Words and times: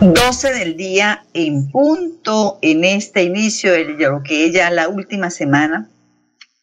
12 0.00 0.54
del 0.54 0.76
día 0.76 1.24
en 1.34 1.72
punto 1.72 2.60
en 2.62 2.84
este 2.84 3.24
inicio 3.24 3.72
de 3.72 3.84
lo 3.84 4.22
que 4.22 4.46
es 4.46 4.52
ya 4.52 4.70
la 4.70 4.88
última 4.88 5.28
semana 5.28 5.90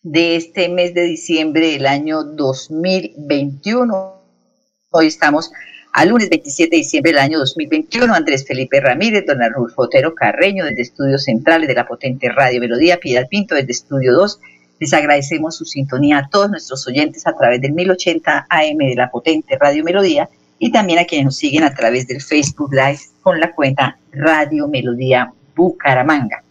de 0.04 0.38
este 0.38 0.70
mes 0.70 0.94
de 0.94 1.02
diciembre 1.02 1.72
del 1.72 1.86
año 1.86 2.24
2021. 2.24 4.22
Hoy 4.90 5.08
estamos 5.08 5.52
al 5.92 6.10
lunes 6.10 6.30
27 6.30 6.70
de 6.70 6.78
diciembre 6.78 7.12
del 7.12 7.20
año 7.20 7.40
2021. 7.40 8.14
Andrés 8.14 8.48
Felipe 8.48 8.80
Ramírez, 8.80 9.26
don 9.28 9.44
Arnulfo 9.44 9.82
Otero 9.82 10.16
Carreño 10.16 10.64
desde 10.64 10.84
Estudios 10.84 11.26
Centrales 11.26 11.68
de 11.68 11.76
la 11.76 11.86
potente 11.86 12.30
Radio 12.30 12.62
Melodía, 12.62 13.02
Piedad 13.02 13.28
Pinto 13.28 13.56
desde 13.56 13.74
Estudio 13.74 14.14
2. 14.14 14.40
Les 14.80 14.94
agradecemos 14.94 15.58
su 15.58 15.66
sintonía 15.66 16.20
a 16.20 16.30
todos 16.30 16.50
nuestros 16.50 16.88
oyentes 16.88 17.28
a 17.28 17.36
través 17.36 17.60
del 17.60 17.74
1080 17.74 18.48
AM 18.50 18.78
de 18.78 18.96
la 18.96 19.12
potente 19.12 19.58
Radio 19.58 19.84
Melodía 19.84 20.30
y 20.60 20.72
también 20.72 21.00
a 21.00 21.06
quienes 21.06 21.26
nos 21.26 21.38
siguen 21.38 21.64
a 21.64 21.74
través 21.74 22.08
del 22.08 22.22
Facebook 22.22 22.74
Live 22.74 23.00
con 23.22 23.40
la 23.40 23.52
cuenta 23.54 23.98
Radio 24.12 24.68
Melodía 24.68 25.32
Bucaramanga. 25.56 26.44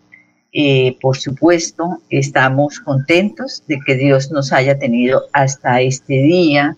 Eh, 0.52 0.96
por 1.00 1.16
supuesto, 1.16 2.00
estamos 2.10 2.78
contentos 2.78 3.64
de 3.66 3.80
que 3.84 3.96
Dios 3.96 4.30
nos 4.30 4.52
haya 4.52 4.78
tenido 4.78 5.24
hasta 5.32 5.80
este 5.80 6.14
día, 6.14 6.76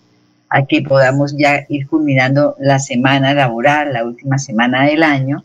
a 0.49 0.65
que 0.65 0.81
podamos 0.81 1.35
ya 1.37 1.65
ir 1.69 1.87
culminando 1.87 2.55
la 2.59 2.79
semana 2.79 3.33
laboral, 3.33 3.93
la 3.93 4.05
última 4.05 4.39
semana 4.39 4.85
del 4.85 5.03
año, 5.03 5.43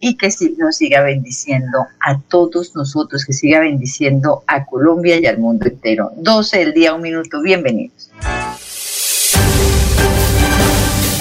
y 0.00 0.16
que 0.16 0.30
nos 0.56 0.76
siga 0.76 1.02
bendiciendo 1.02 1.86
a 2.00 2.18
todos 2.20 2.74
nosotros, 2.74 3.24
que 3.24 3.32
siga 3.32 3.60
bendiciendo 3.60 4.42
a 4.46 4.64
Colombia 4.64 5.18
y 5.20 5.26
al 5.26 5.38
mundo 5.38 5.66
entero. 5.66 6.12
12 6.16 6.58
del 6.58 6.74
día, 6.74 6.94
un 6.94 7.02
minuto, 7.02 7.42
bienvenidos. 7.42 8.10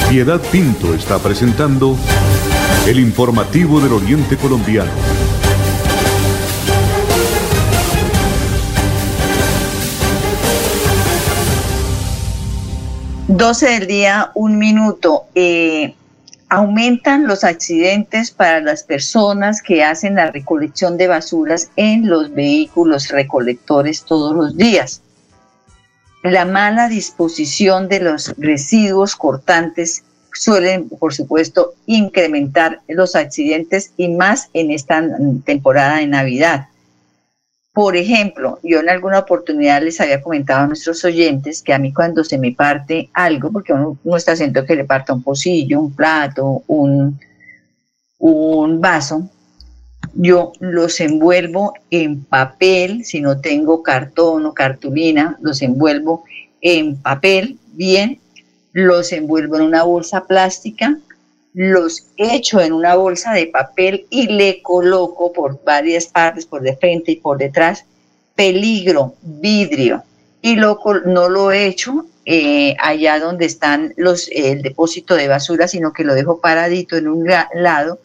Piedad 0.09 0.39
Pinto 0.53 0.93
está 0.93 1.19
presentando 1.19 1.97
el 2.87 2.97
informativo 2.97 3.81
del 3.81 3.91
Oriente 3.91 4.37
Colombiano. 4.37 4.89
Doce 13.27 13.65
del 13.67 13.87
día, 13.87 14.31
un 14.33 14.57
minuto. 14.57 15.25
Eh, 15.35 15.93
aumentan 16.47 17.27
los 17.27 17.43
accidentes 17.43 18.31
para 18.31 18.61
las 18.61 18.83
personas 18.83 19.61
que 19.61 19.83
hacen 19.83 20.15
la 20.15 20.31
recolección 20.31 20.95
de 20.97 21.09
basuras 21.09 21.69
en 21.75 22.07
los 22.07 22.33
vehículos 22.33 23.09
recolectores 23.09 24.05
todos 24.05 24.33
los 24.33 24.55
días 24.55 25.01
la 26.31 26.45
mala 26.45 26.89
disposición 26.89 27.87
de 27.87 27.99
los 27.99 28.33
residuos 28.37 29.15
cortantes 29.15 30.03
suelen, 30.33 30.89
por 30.89 31.13
supuesto, 31.13 31.73
incrementar 31.85 32.81
los 32.87 33.15
accidentes 33.15 33.91
y 33.97 34.09
más 34.09 34.49
en 34.53 34.71
esta 34.71 35.03
temporada 35.45 35.97
de 35.97 36.07
Navidad. 36.07 36.67
Por 37.73 37.95
ejemplo, 37.95 38.59
yo 38.63 38.79
en 38.79 38.89
alguna 38.89 39.19
oportunidad 39.19 39.83
les 39.83 40.01
había 40.01 40.21
comentado 40.21 40.61
a 40.63 40.67
nuestros 40.67 41.03
oyentes 41.05 41.61
que 41.61 41.73
a 41.73 41.79
mí 41.79 41.93
cuando 41.93 42.23
se 42.23 42.39
me 42.39 42.51
parte 42.51 43.09
algo, 43.13 43.51
porque 43.51 43.73
uno, 43.73 43.97
está 44.15 44.31
haciendo 44.31 44.65
que 44.65 44.75
le 44.75 44.85
parta 44.85 45.13
un 45.13 45.21
pocillo, 45.21 45.79
un 45.79 45.93
plato, 45.93 46.63
un, 46.67 47.19
un 48.17 48.81
vaso, 48.81 49.29
yo 50.19 50.51
los 50.59 50.99
envuelvo 50.99 51.73
en 51.91 52.23
papel, 52.23 53.05
si 53.05 53.21
no 53.21 53.39
tengo 53.39 53.83
cartón 53.83 54.47
o 54.47 54.53
cartulina, 54.53 55.37
los 55.41 55.61
envuelvo 55.61 56.23
en 56.59 56.97
papel 56.97 57.59
bien, 57.73 58.19
los 58.73 59.11
envuelvo 59.11 59.57
en 59.57 59.61
una 59.61 59.83
bolsa 59.83 60.25
plástica, 60.25 60.97
los 61.53 62.07
echo 62.17 62.59
en 62.59 62.73
una 62.73 62.95
bolsa 62.95 63.33
de 63.33 63.47
papel 63.47 64.07
y 64.09 64.27
le 64.27 64.61
coloco 64.63 65.31
por 65.31 65.63
varias 65.63 66.07
partes, 66.07 66.47
por 66.47 66.61
de 66.61 66.75
frente 66.75 67.11
y 67.11 67.17
por 67.17 67.37
detrás, 67.37 67.85
peligro, 68.35 69.13
vidrio. 69.21 70.03
Y 70.41 70.55
lo, 70.55 70.79
no 71.05 71.29
lo 71.29 71.51
echo 71.51 72.05
eh, 72.25 72.75
allá 72.79 73.19
donde 73.19 73.45
están 73.45 73.93
los, 73.97 74.29
el 74.31 74.63
depósito 74.63 75.15
de 75.15 75.27
basura, 75.27 75.67
sino 75.67 75.93
que 75.93 76.03
lo 76.03 76.15
dejo 76.15 76.41
paradito 76.41 76.95
en 76.97 77.07
un 77.07 77.27
lado 77.53 77.99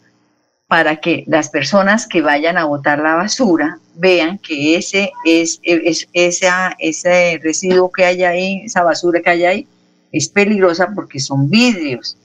para 0.73 0.95
que 0.95 1.23
las 1.27 1.49
personas 1.49 2.07
que 2.07 2.23
vayan 2.23 2.57
a 2.57 2.65
botar 2.65 2.97
la 2.97 3.13
basura 3.13 3.77
vean 3.93 4.39
que 4.39 4.75
ese 4.75 5.11
es, 5.23 5.61
ese 5.61 7.39
residuo 7.43 7.91
que 7.91 8.05
hay 8.05 8.23
ahí, 8.23 8.61
esa 8.65 8.81
basura 8.81 9.21
que 9.21 9.29
hay 9.29 9.45
ahí, 9.45 9.67
es 10.11 10.29
peligrosa 10.29 10.89
porque 10.95 11.19
son 11.19 11.47
vidrios. 11.47 12.17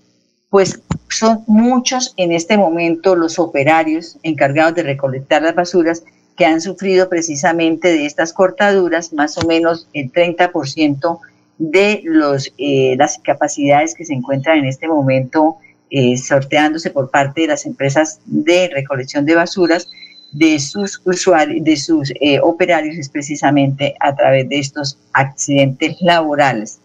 Pues 0.48 0.81
son 1.10 1.44
muchos 1.47 2.14
en 2.16 2.32
este 2.32 2.56
momento 2.56 3.16
los 3.16 3.38
operarios 3.38 4.16
encargados 4.22 4.76
de 4.76 4.84
recolectar 4.84 5.42
las 5.42 5.54
basuras 5.54 6.03
que 6.34 6.47
han 6.47 6.62
sufrido 6.62 7.10
precisamente 7.10 7.88
de 7.88 8.06
estas 8.06 8.32
cortaduras, 8.32 9.12
más 9.12 9.36
o 9.36 9.47
menos 9.47 9.88
el 9.92 10.10
30% 10.10 11.19
de 11.59 12.00
los, 12.03 12.50
eh, 12.56 12.94
las 12.97 13.19
capacidades 13.19 13.94
que 13.94 14.06
se 14.06 14.15
encuentran 14.15 14.60
en 14.60 14.65
este 14.65 14.88
momento 14.88 15.59
eh, 15.91 16.16
sorteándose 16.16 16.91
por 16.91 17.10
parte 17.10 17.43
de 17.43 17.49
las 17.49 17.66
empresas 17.66 18.21
de 18.26 18.69
recolección 18.72 19.25
de 19.25 19.34
basuras 19.34 19.88
de 20.32 20.59
sus 20.60 21.00
usuarios, 21.04 21.65
de 21.65 21.76
sus 21.76 22.12
eh, 22.21 22.38
operarios 22.41 22.97
es 22.97 23.09
precisamente 23.09 23.94
a 24.00 24.15
través 24.15 24.48
de 24.48 24.59
estos 24.59 24.98
accidentes 25.12 25.97
laborales. 26.00 26.81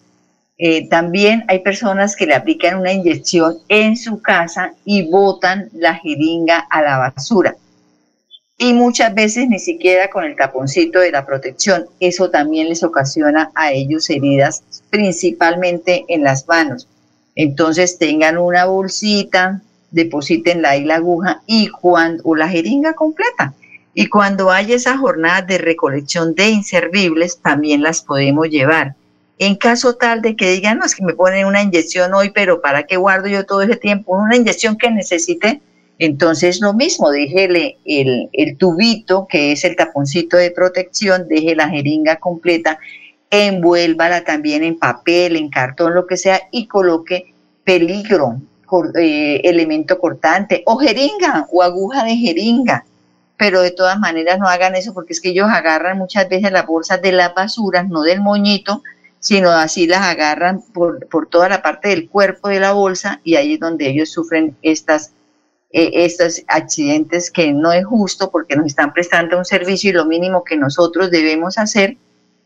Eh, 0.57 0.87
también 0.87 1.43
hay 1.47 1.59
personas 1.59 2.15
que 2.15 2.25
le 2.25 2.35
aplican 2.35 2.79
una 2.79 2.93
inyección 2.93 3.57
en 3.67 3.97
su 3.97 4.21
casa 4.21 4.73
y 4.85 5.09
botan 5.09 5.69
la 5.73 5.95
jeringa 5.95 6.59
a 6.69 6.81
la 6.81 6.97
basura. 6.99 7.55
Y 8.57 8.73
muchas 8.73 9.13
veces 9.13 9.49
ni 9.49 9.59
siquiera 9.59 10.09
con 10.09 10.23
el 10.23 10.35
taponcito 10.35 10.99
de 10.99 11.11
la 11.11 11.25
protección. 11.25 11.85
Eso 11.99 12.29
también 12.29 12.69
les 12.69 12.83
ocasiona 12.83 13.51
a 13.55 13.73
ellos 13.73 14.09
heridas, 14.09 14.63
principalmente 14.89 16.05
en 16.07 16.23
las 16.23 16.47
manos. 16.47 16.87
Entonces 17.35 17.97
tengan 17.97 18.37
una 18.37 18.65
bolsita, 18.65 19.61
depositen 19.91 20.65
ahí 20.65 20.83
la 20.83 20.95
aguja 20.95 21.41
y 21.45 21.69
cuando, 21.69 22.23
o 22.25 22.35
la 22.35 22.49
jeringa 22.49 22.93
completa. 22.93 23.53
Y 23.93 24.07
cuando 24.07 24.51
haya 24.51 24.75
esa 24.75 24.97
jornada 24.97 25.43
de 25.43 25.59
recolección 25.59 26.33
de 26.33 26.49
inservibles, 26.49 27.39
también 27.39 27.83
las 27.83 28.01
podemos 28.01 28.49
llevar. 28.49 28.95
En 29.37 29.55
caso 29.55 29.95
tal 29.95 30.21
de 30.21 30.35
que 30.35 30.51
digan, 30.51 30.79
no, 30.79 30.85
es 30.85 30.95
que 30.95 31.03
me 31.03 31.13
ponen 31.13 31.45
una 31.45 31.61
inyección 31.61 32.13
hoy, 32.13 32.31
pero 32.31 32.61
¿para 32.61 32.83
qué 32.83 32.97
guardo 32.97 33.27
yo 33.27 33.45
todo 33.45 33.61
ese 33.61 33.75
tiempo? 33.75 34.13
Una 34.13 34.35
inyección 34.35 34.77
que 34.77 34.89
necesite, 34.89 35.61
entonces 35.99 36.59
lo 36.59 36.73
mismo, 36.73 37.11
déjele 37.11 37.77
el, 37.85 38.29
el 38.33 38.57
tubito, 38.57 39.27
que 39.29 39.51
es 39.51 39.63
el 39.63 39.75
taponcito 39.75 40.37
de 40.37 40.51
protección, 40.51 41.27
deje 41.27 41.55
la 41.55 41.69
jeringa 41.69 42.15
completa 42.17 42.79
envuélvala 43.33 44.23
también 44.23 44.63
en 44.63 44.77
papel, 44.77 45.35
en 45.35 45.49
cartón, 45.49 45.95
lo 45.95 46.05
que 46.05 46.17
sea, 46.17 46.41
y 46.51 46.67
coloque 46.67 47.33
peligro, 47.63 48.37
eh, 48.95 49.41
elemento 49.43 49.99
cortante, 49.99 50.63
o 50.65 50.77
jeringa, 50.77 51.47
o 51.51 51.63
aguja 51.63 52.03
de 52.03 52.15
jeringa. 52.15 52.85
Pero 53.35 53.61
de 53.61 53.71
todas 53.71 53.99
maneras 53.99 54.37
no 54.39 54.47
hagan 54.47 54.75
eso 54.75 54.93
porque 54.93 55.13
es 55.13 55.21
que 55.21 55.29
ellos 55.29 55.49
agarran 55.49 55.97
muchas 55.97 56.29
veces 56.29 56.51
las 56.51 56.65
bolsas 56.67 57.01
de 57.01 57.11
las 57.11 57.33
basuras, 57.33 57.87
no 57.87 58.03
del 58.03 58.21
moñito, 58.21 58.83
sino 59.19 59.49
así 59.49 59.87
las 59.87 60.01
agarran 60.01 60.61
por, 60.61 61.07
por 61.07 61.27
toda 61.27 61.49
la 61.49 61.61
parte 61.61 61.89
del 61.89 62.09
cuerpo 62.09 62.49
de 62.49 62.59
la 62.59 62.73
bolsa 62.73 63.19
y 63.23 63.35
ahí 63.35 63.53
es 63.53 63.59
donde 63.59 63.89
ellos 63.89 64.11
sufren 64.11 64.55
estas 64.61 65.11
eh, 65.71 66.05
estos 66.05 66.43
accidentes 66.47 67.31
que 67.31 67.51
no 67.51 67.71
es 67.71 67.83
justo 67.83 68.29
porque 68.29 68.55
nos 68.55 68.67
están 68.67 68.93
prestando 68.93 69.39
un 69.39 69.45
servicio 69.45 69.89
y 69.89 69.93
lo 69.93 70.05
mínimo 70.05 70.43
que 70.43 70.55
nosotros 70.55 71.09
debemos 71.09 71.57
hacer 71.57 71.97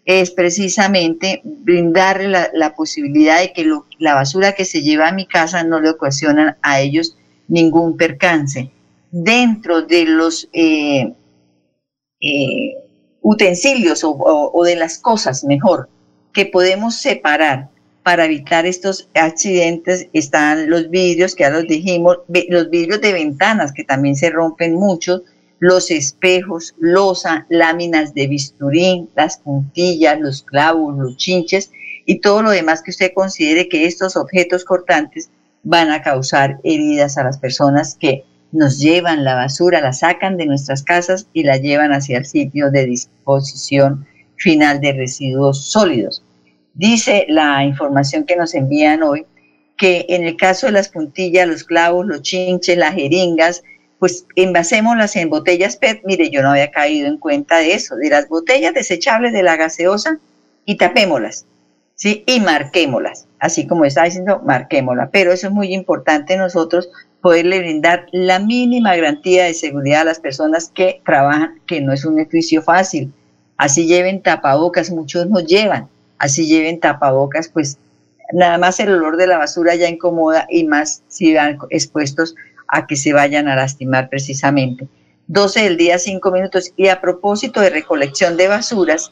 es 0.08 0.32
precisamente 0.32 1.42
brindarle 1.44 2.30
la, 2.54 2.76
posibilidad 2.76 3.42
de 3.42 3.52
que 3.52 3.70
la 4.00 4.16
basura 4.16 4.54
que 4.54 4.64
se 4.64 4.82
lleva 4.82 5.10
a 5.10 5.12
mi 5.12 5.26
casa 5.26 5.66
no 5.66 5.82
le 5.82 5.90
ocasionan 5.90 6.56
a 6.62 6.80
ellos 6.80 7.18
ningún 7.50 7.98
percance. 7.98 8.72
Dentro 9.12 9.82
de 9.82 10.06
los 10.06 10.48
eh, 10.54 11.14
eh, 12.22 12.74
utensilios 13.22 14.00
o, 14.06 14.64
de 14.64 14.78
las 14.78 14.98
cosas, 14.98 15.44
mejor, 15.44 15.90
que 16.32 16.46
podemos 16.46 16.96
separar 16.96 17.68
para 18.04 18.24
evitar 18.24 18.66
estos 18.66 19.10
accidentes 19.14 20.08
están 20.14 20.70
los 20.70 20.90
vidrios, 20.90 21.36
que 21.36 21.44
ya 21.44 21.50
los 21.50 21.68
dijimos, 21.68 22.20
los 22.48 22.70
vidrios 22.70 23.02
de 23.02 23.12
ventanas 23.12 23.74
que 23.74 23.84
también 23.84 24.16
se 24.16 24.30
rompen 24.30 24.74
mucho, 24.74 25.24
los 25.60 25.90
espejos, 25.92 26.76
losa, 26.80 27.46
láminas 27.50 28.14
de 28.14 28.28
bisturín, 28.28 29.10
las 29.16 29.38
puntillas, 29.38 30.20
los 30.20 30.44
clavos, 30.44 30.98
los 30.98 31.18
chinches 31.18 31.72
y 32.06 32.20
todo 32.20 32.44
lo 32.44 32.52
demás 32.52 32.82
que 32.82 32.92
usted 32.92 33.12
considere 33.14 33.68
que 33.68 33.86
estos 33.86 34.16
objetos 34.16 34.64
cortantes 34.64 35.30
van 35.64 35.92
a 35.92 36.02
causar 36.02 36.60
heridas 36.64 37.18
a 37.18 37.24
las 37.24 37.38
personas 37.38 37.98
que 38.00 38.24
nos 38.52 38.80
llevan 38.80 39.24
la 39.24 39.36
basura, 39.36 39.82
la 39.82 39.94
sacan 39.94 40.38
de 40.38 40.46
nuestras 40.46 40.84
casas 40.84 41.28
y 41.34 41.44
la 41.44 41.58
llevan 41.58 41.92
hacia 41.92 42.18
el 42.18 42.26
sitio 42.26 42.72
de 42.72 42.86
disposición 42.86 44.06
final 44.38 44.80
de 44.80 44.94
residuos 44.94 45.66
sólidos. 45.66 46.24
Dice 46.74 47.26
la 47.28 47.64
información 47.66 48.24
que 48.26 48.36
nos 48.36 48.54
envían 48.54 49.04
hoy 49.04 49.26
que 49.78 50.06
en 50.10 50.24
el 50.24 50.38
caso 50.38 50.68
de 50.68 50.74
las 50.74 50.90
puntillas, 50.90 51.48
los 51.48 51.64
clavos, 51.64 52.06
los 52.06 52.22
chinches, 52.22 52.78
las 52.78 52.96
jeringas, 52.96 53.64
pues 54.00 54.26
envasémoslas 54.36 55.16
en 55.16 55.30
botellas 55.30 55.78
PET. 55.78 56.02
Mire, 56.06 56.30
yo 56.30 56.42
no 56.42 56.52
había 56.52 56.72
caído 56.72 57.08
en 57.08 57.18
cuenta 57.18 57.58
de 57.58 57.74
eso, 57.74 57.96
de 57.96 58.10
las 58.10 58.28
botellas 58.30 58.74
desechables 58.74 59.34
de 59.34 59.44
la 59.44 59.56
gaseosa 59.56 60.20
y 60.66 60.78
tapémoslas, 60.78 61.46
¿sí? 61.96 62.24
Y 62.28 62.40
marquémoslas, 62.40 63.28
así 63.40 63.66
como 63.68 63.86
está 63.86 64.04
diciendo, 64.04 64.42
marquémoslas. 64.46 65.10
Pero 65.12 65.32
eso 65.32 65.48
es 65.48 65.54
muy 65.54 65.74
importante 65.74 66.38
nosotros 66.38 66.90
poderle 67.22 67.60
brindar 67.60 68.06
la 68.12 68.40
mínima 68.40 68.96
garantía 68.96 69.46
de 69.46 69.54
seguridad 69.54 70.02
a 70.02 70.06
las 70.06 70.20
personas 70.20 70.72
que 70.74 71.02
trabajan, 71.06 71.60
que 71.66 71.82
no 71.82 71.94
es 71.94 72.06
un 72.06 72.20
oficio 72.22 72.62
fácil. 72.62 73.12
Así 73.58 73.88
lleven 73.88 74.22
tapabocas, 74.22 74.92
muchos 74.92 75.28
no 75.28 75.40
llevan, 75.40 75.88
así 76.20 76.48
lleven 76.48 76.80
tapabocas, 76.80 77.48
pues 77.48 77.80
nada 78.32 78.58
más 78.58 78.80
el 78.80 78.92
olor 78.92 79.18
de 79.18 79.28
la 79.28 79.38
basura 79.38 79.74
ya 79.76 79.90
incomoda 79.90 80.46
y 80.50 80.66
más 80.66 81.02
si 81.08 81.34
van 81.34 81.58
expuestos 81.70 82.36
a 82.68 82.88
que 82.88 82.96
se 82.96 83.14
vayan 83.14 83.48
a 83.48 83.56
lastimar 83.56 84.10
precisamente. 84.10 84.88
12 85.28 85.64
del 85.64 85.78
día, 85.78 86.00
5 86.00 86.32
minutos. 86.32 86.74
Y 86.76 86.88
a 86.88 87.02
propósito 87.02 87.62
de 87.62 87.70
recolección 87.70 88.38
de 88.38 88.48
basuras, 88.48 89.12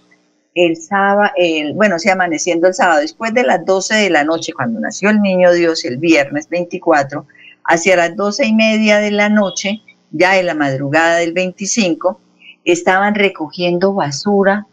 el 0.56 0.78
sábado, 0.78 1.32
el, 1.36 1.74
bueno, 1.74 2.00
se 2.00 2.10
amaneciendo 2.10 2.68
el 2.68 2.74
sábado, 2.74 3.02
después 3.02 3.34
de 3.34 3.44
las 3.44 3.66
12 3.66 3.96
de 3.96 4.10
la 4.10 4.24
noche, 4.24 4.54
cuando 4.54 4.80
nació 4.80 5.10
el 5.10 5.22
niño 5.22 5.52
Dios, 5.52 5.84
el 5.84 5.98
viernes 5.98 6.48
24, 6.48 7.26
hacia 7.66 7.98
las 7.98 8.16
12 8.16 8.46
y 8.46 8.54
media 8.54 9.00
de 9.00 9.12
la 9.12 9.28
noche, 9.28 9.82
ya 10.12 10.40
en 10.40 10.46
la 10.46 10.56
madrugada 10.56 11.18
del 11.18 11.34
25, 11.34 12.20
estaban 12.64 13.16
recogiendo 13.16 13.94
basura 13.94 14.66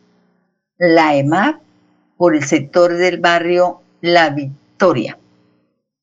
la 0.79 1.17
EMAP 1.17 1.61
por 2.17 2.37
el 2.37 2.44
sector 2.44 2.94
del 2.94 3.19
barrio 3.19 3.81
La 4.00 4.31
Victoria. 4.31 5.19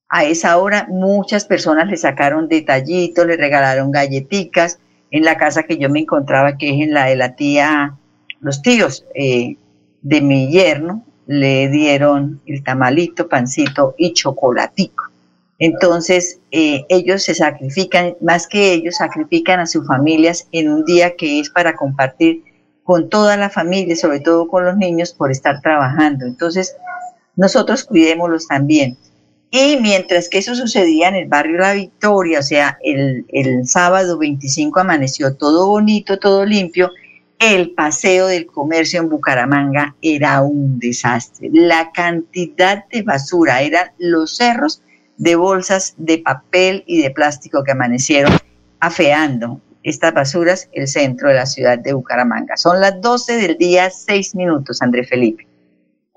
A 0.09 0.25
esa 0.25 0.57
hora 0.57 0.87
muchas 0.89 1.45
personas 1.45 1.87
le 1.87 1.95
sacaron 1.95 2.47
detallitos, 2.47 3.27
le 3.27 3.37
regalaron 3.37 3.91
galletitas. 3.91 4.79
En 5.11 5.23
la 5.23 5.37
casa 5.37 5.63
que 5.63 5.77
yo 5.77 5.89
me 5.89 5.99
encontraba, 5.99 6.57
que 6.57 6.69
es 6.69 6.81
en 6.81 6.93
la 6.93 7.05
de 7.05 7.15
la 7.15 7.35
tía, 7.35 7.95
los 8.41 8.61
tíos 8.61 9.05
eh, 9.13 9.57
de 10.01 10.21
mi 10.21 10.49
yerno, 10.51 11.05
le 11.27 11.69
dieron 11.69 12.41
el 12.47 12.63
tamalito, 12.63 13.27
pancito 13.27 13.93
y 13.97 14.13
chocolatico. 14.13 15.05
Entonces, 15.59 16.39
eh, 16.51 16.85
ellos 16.89 17.21
se 17.23 17.35
sacrifican, 17.35 18.15
más 18.21 18.47
que 18.47 18.73
ellos, 18.73 18.95
sacrifican 18.95 19.59
a 19.59 19.67
sus 19.67 19.85
familias 19.85 20.47
en 20.51 20.69
un 20.69 20.85
día 20.85 21.15
que 21.15 21.39
es 21.39 21.49
para 21.49 21.75
compartir 21.75 22.43
con 22.83 23.09
toda 23.09 23.37
la 23.37 23.49
familia, 23.49 23.95
sobre 23.95 24.21
todo 24.21 24.47
con 24.47 24.65
los 24.65 24.77
niños, 24.77 25.13
por 25.13 25.29
estar 25.31 25.61
trabajando. 25.61 26.25
Entonces, 26.25 26.75
nosotros 27.35 27.83
cuidémoslos 27.83 28.47
también. 28.47 28.97
Y 29.51 29.77
mientras 29.81 30.29
que 30.29 30.37
eso 30.37 30.53
sucedía 30.53 31.07
en 31.07 31.15
el 31.15 31.27
barrio 31.27 31.57
La 31.57 31.73
Victoria, 31.73 32.39
o 32.39 32.43
sea, 32.43 32.77
el, 32.83 33.25
sábado 33.65 34.17
25 34.19 34.79
amaneció 34.79 35.35
todo 35.35 35.67
bonito, 35.67 36.19
todo 36.19 36.45
limpio, 36.45 36.91
el 37.39 37.71
paseo 37.71 38.27
del 38.27 38.45
comercio 38.45 38.99
en 38.99 39.09
Bucaramanga 39.09 39.95
era 40.01 40.41
un 40.41 40.77
desastre. 40.77 41.49
La 41.51 41.91
cantidad 41.91 42.85
de 42.89 43.01
basura, 43.01 43.61
eran 43.61 43.91
los 43.97 44.35
cerros 44.35 44.83
de 45.17 45.35
bolsas 45.35 45.95
de 45.97 46.19
papel 46.19 46.83
y 46.85 47.01
de 47.01 47.09
plástico 47.09 47.63
que 47.63 47.71
amanecieron 47.71 48.33
afeando 48.79 49.61
estas 49.83 50.13
basuras 50.13 50.69
el 50.73 50.87
centro 50.87 51.29
de 51.29 51.35
la 51.35 51.45
ciudad 51.47 51.79
de 51.79 51.93
Bucaramanga. 51.93 52.55
Son 52.55 52.79
las 52.79 53.01
12 53.01 53.37
del 53.37 53.57
día, 53.57 53.89
6 53.89 54.35
minutos, 54.35 54.81
André 54.81 55.05
Felipe. 55.05 55.48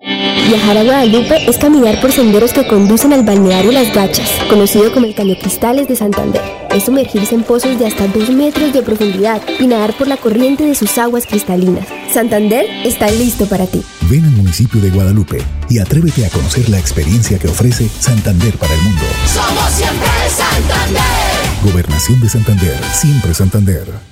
Viajar 0.04 0.76
a 0.76 0.82
Guadalupe 0.82 1.48
es 1.48 1.56
caminar 1.56 2.00
por 2.00 2.12
senderos 2.12 2.52
que 2.52 2.66
conducen 2.66 3.12
al 3.12 3.22
balneario 3.22 3.72
Las 3.72 3.90
Gachas, 3.94 4.28
conocido 4.50 4.92
como 4.92 5.06
el 5.06 5.14
Caño 5.14 5.34
Cristales 5.40 5.88
de 5.88 5.96
Santander. 5.96 6.42
Es 6.74 6.84
sumergirse 6.84 7.34
en 7.34 7.42
pozos 7.42 7.78
de 7.78 7.86
hasta 7.86 8.06
2 8.06 8.30
metros 8.30 8.72
de 8.72 8.82
profundidad 8.82 9.40
y 9.58 9.66
nadar 9.66 9.96
por 9.96 10.08
la 10.08 10.16
corriente 10.16 10.64
de 10.64 10.74
sus 10.74 10.98
aguas 10.98 11.26
cristalinas. 11.26 11.86
Santander 12.12 12.66
está 12.84 13.10
listo 13.10 13.46
para 13.46 13.66
ti. 13.66 13.82
Ven 14.10 14.24
al 14.24 14.32
municipio 14.32 14.80
de 14.80 14.90
Guadalupe 14.90 15.38
y 15.70 15.78
atrévete 15.78 16.26
a 16.26 16.30
conocer 16.30 16.68
la 16.68 16.78
experiencia 16.78 17.38
que 17.38 17.48
ofrece 17.48 17.88
Santander 17.98 18.54
para 18.58 18.74
el 18.74 18.80
mundo. 18.82 19.02
Somos 19.26 19.70
siempre 19.70 20.08
Santander. 20.28 21.02
Gobernación 21.62 22.20
de 22.20 22.28
Santander, 22.28 22.78
siempre 22.92 23.32
Santander. 23.32 24.11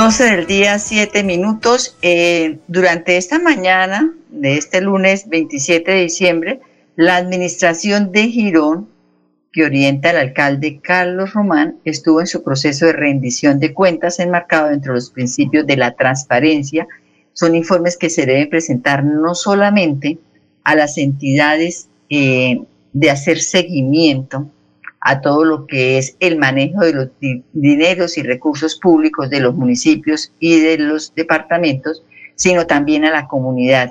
12 0.00 0.24
del 0.24 0.46
día, 0.46 0.78
7 0.78 1.22
minutos. 1.24 1.94
Eh, 2.00 2.56
durante 2.68 3.18
esta 3.18 3.38
mañana 3.38 4.14
de 4.30 4.56
este 4.56 4.80
lunes 4.80 5.28
27 5.28 5.90
de 5.90 6.00
diciembre, 6.00 6.60
la 6.96 7.16
administración 7.16 8.10
de 8.10 8.28
Girón, 8.28 8.88
que 9.52 9.62
orienta 9.62 10.08
al 10.08 10.16
alcalde 10.16 10.80
Carlos 10.82 11.34
Román, 11.34 11.80
estuvo 11.84 12.22
en 12.22 12.26
su 12.26 12.42
proceso 12.42 12.86
de 12.86 12.94
rendición 12.94 13.60
de 13.60 13.74
cuentas 13.74 14.20
enmarcado 14.20 14.70
dentro 14.70 14.94
de 14.94 15.00
los 15.00 15.10
principios 15.10 15.66
de 15.66 15.76
la 15.76 15.92
transparencia. 15.92 16.88
Son 17.34 17.54
informes 17.54 17.98
que 17.98 18.08
se 18.08 18.24
deben 18.24 18.48
presentar 18.48 19.04
no 19.04 19.34
solamente 19.34 20.16
a 20.64 20.76
las 20.76 20.96
entidades 20.96 21.90
eh, 22.08 22.62
de 22.94 23.10
hacer 23.10 23.38
seguimiento 23.38 24.48
a 25.00 25.20
todo 25.20 25.44
lo 25.44 25.66
que 25.66 25.98
es 25.98 26.16
el 26.20 26.36
manejo 26.36 26.80
de 26.80 26.92
los 26.92 27.08
dineros 27.52 28.18
y 28.18 28.22
recursos 28.22 28.78
públicos 28.78 29.30
de 29.30 29.40
los 29.40 29.54
municipios 29.54 30.32
y 30.38 30.60
de 30.60 30.78
los 30.78 31.14
departamentos, 31.14 32.04
sino 32.34 32.66
también 32.66 33.04
a 33.04 33.10
la 33.10 33.26
comunidad, 33.26 33.90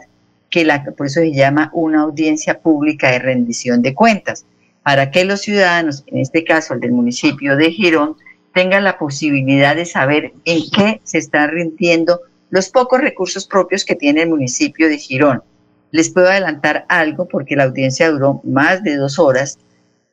que 0.49 0.65
la, 0.65 0.83
por 0.83 1.07
eso 1.07 1.21
se 1.21 1.33
llama 1.33 1.71
una 1.73 2.01
audiencia 2.01 2.59
pública 2.59 3.11
de 3.11 3.19
rendición 3.19 3.81
de 3.81 3.95
cuentas, 3.95 4.45
para 4.83 5.11
que 5.11 5.25
los 5.25 5.41
ciudadanos, 5.41 6.03
en 6.07 6.19
este 6.19 6.43
caso 6.43 6.73
el 6.73 6.79
del 6.79 6.91
municipio 6.91 7.55
de 7.55 7.71
Girón, 7.71 8.15
tengan 8.53 8.83
la 8.83 8.97
posibilidad 8.97 9.75
de 9.75 9.85
saber 9.85 10.33
en 10.45 10.61
qué 10.71 11.01
se 11.03 11.19
están 11.19 11.49
rindiendo 11.49 12.21
los 12.49 12.69
pocos 12.69 12.99
recursos 12.99 13.45
propios 13.45 13.85
que 13.85 13.95
tiene 13.95 14.23
el 14.23 14.29
municipio 14.29 14.89
de 14.89 14.97
Girón. 14.97 15.43
Les 15.91 16.09
puedo 16.09 16.27
adelantar 16.29 16.85
algo 16.87 17.27
porque 17.27 17.55
la 17.55 17.65
audiencia 17.65 18.09
duró 18.09 18.41
más 18.43 18.83
de 18.83 18.95
dos 18.95 19.19
horas 19.19 19.59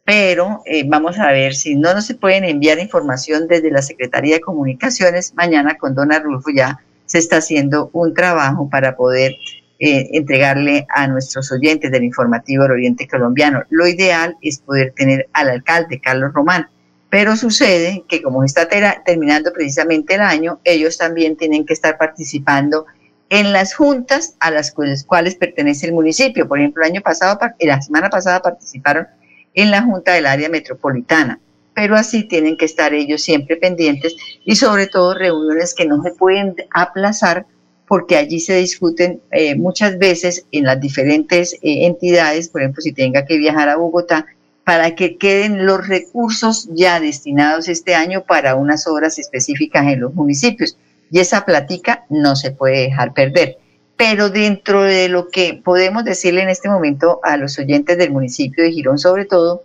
pero 0.06 0.62
eh, 0.66 0.84
vamos 0.86 1.18
a 1.18 1.32
ver 1.32 1.56
si 1.56 1.74
no, 1.74 1.92
no 1.92 2.00
se 2.00 2.14
pueden 2.14 2.44
enviar 2.44 2.78
información 2.78 3.48
desde 3.48 3.72
la 3.72 3.82
Secretaría 3.82 4.36
de 4.36 4.40
Comunicaciones. 4.40 5.34
Mañana 5.34 5.76
con 5.76 5.96
Don 5.96 6.12
Arnulfo 6.12 6.50
ya 6.54 6.78
se 7.06 7.18
está 7.18 7.38
haciendo 7.38 7.90
un 7.92 8.14
trabajo 8.14 8.70
para 8.70 8.96
poder 8.96 9.32
eh, 9.80 10.08
entregarle 10.12 10.86
a 10.94 11.08
nuestros 11.08 11.50
oyentes 11.50 11.90
del 11.90 12.04
informativo 12.04 12.62
del 12.62 12.72
Oriente 12.72 13.08
Colombiano. 13.08 13.64
Lo 13.68 13.88
ideal 13.88 14.36
es 14.42 14.60
poder 14.60 14.92
tener 14.96 15.28
al 15.32 15.50
alcalde 15.50 16.00
Carlos 16.00 16.32
Román, 16.32 16.68
pero 17.10 17.34
sucede 17.34 18.04
que 18.06 18.22
como 18.22 18.44
está 18.44 18.68
terminando 19.04 19.52
precisamente 19.52 20.14
el 20.14 20.20
año, 20.20 20.60
ellos 20.62 20.98
también 20.98 21.36
tienen 21.36 21.66
que 21.66 21.72
estar 21.72 21.98
participando 21.98 22.86
en 23.28 23.52
las 23.52 23.74
juntas 23.74 24.36
a 24.38 24.52
las 24.52 24.72
cuales 24.72 25.34
pertenece 25.34 25.86
el 25.86 25.94
municipio. 25.94 26.46
Por 26.46 26.60
ejemplo, 26.60 26.84
el 26.84 26.92
año 26.92 27.00
pasado, 27.00 27.40
la 27.58 27.82
semana 27.82 28.08
pasada 28.08 28.40
participaron 28.40 29.08
en 29.56 29.72
la 29.72 29.82
Junta 29.82 30.12
del 30.12 30.26
Área 30.26 30.48
Metropolitana. 30.48 31.40
Pero 31.74 31.96
así 31.96 32.22
tienen 32.22 32.56
que 32.56 32.64
estar 32.64 32.94
ellos 32.94 33.22
siempre 33.22 33.56
pendientes 33.56 34.14
y 34.44 34.54
sobre 34.54 34.86
todo 34.86 35.14
reuniones 35.14 35.74
que 35.74 35.86
no 35.86 36.00
se 36.02 36.12
pueden 36.12 36.54
aplazar 36.70 37.46
porque 37.88 38.16
allí 38.16 38.40
se 38.40 38.56
discuten 38.56 39.20
eh, 39.30 39.56
muchas 39.56 39.98
veces 39.98 40.46
en 40.52 40.64
las 40.64 40.80
diferentes 40.80 41.54
eh, 41.54 41.86
entidades, 41.86 42.48
por 42.48 42.62
ejemplo, 42.62 42.82
si 42.82 42.92
tenga 42.92 43.24
que 43.24 43.38
viajar 43.38 43.68
a 43.68 43.76
Bogotá, 43.76 44.26
para 44.64 44.96
que 44.96 45.16
queden 45.16 45.64
los 45.64 45.86
recursos 45.86 46.68
ya 46.72 46.98
destinados 46.98 47.68
este 47.68 47.94
año 47.94 48.24
para 48.24 48.56
unas 48.56 48.88
obras 48.88 49.18
específicas 49.18 49.86
en 49.86 50.00
los 50.00 50.14
municipios. 50.14 50.76
Y 51.10 51.20
esa 51.20 51.44
plática 51.44 52.04
no 52.10 52.34
se 52.34 52.50
puede 52.50 52.80
dejar 52.80 53.14
perder. 53.14 53.58
Pero 53.96 54.30
dentro 54.30 54.82
de 54.82 55.08
lo 55.08 55.28
que 55.28 55.60
podemos 55.62 56.04
decirle 56.04 56.42
en 56.42 56.50
este 56.50 56.68
momento 56.68 57.20
a 57.22 57.36
los 57.36 57.58
oyentes 57.58 57.96
del 57.96 58.10
municipio 58.10 58.62
de 58.62 58.72
Girón 58.72 58.98
sobre 58.98 59.24
todo, 59.24 59.62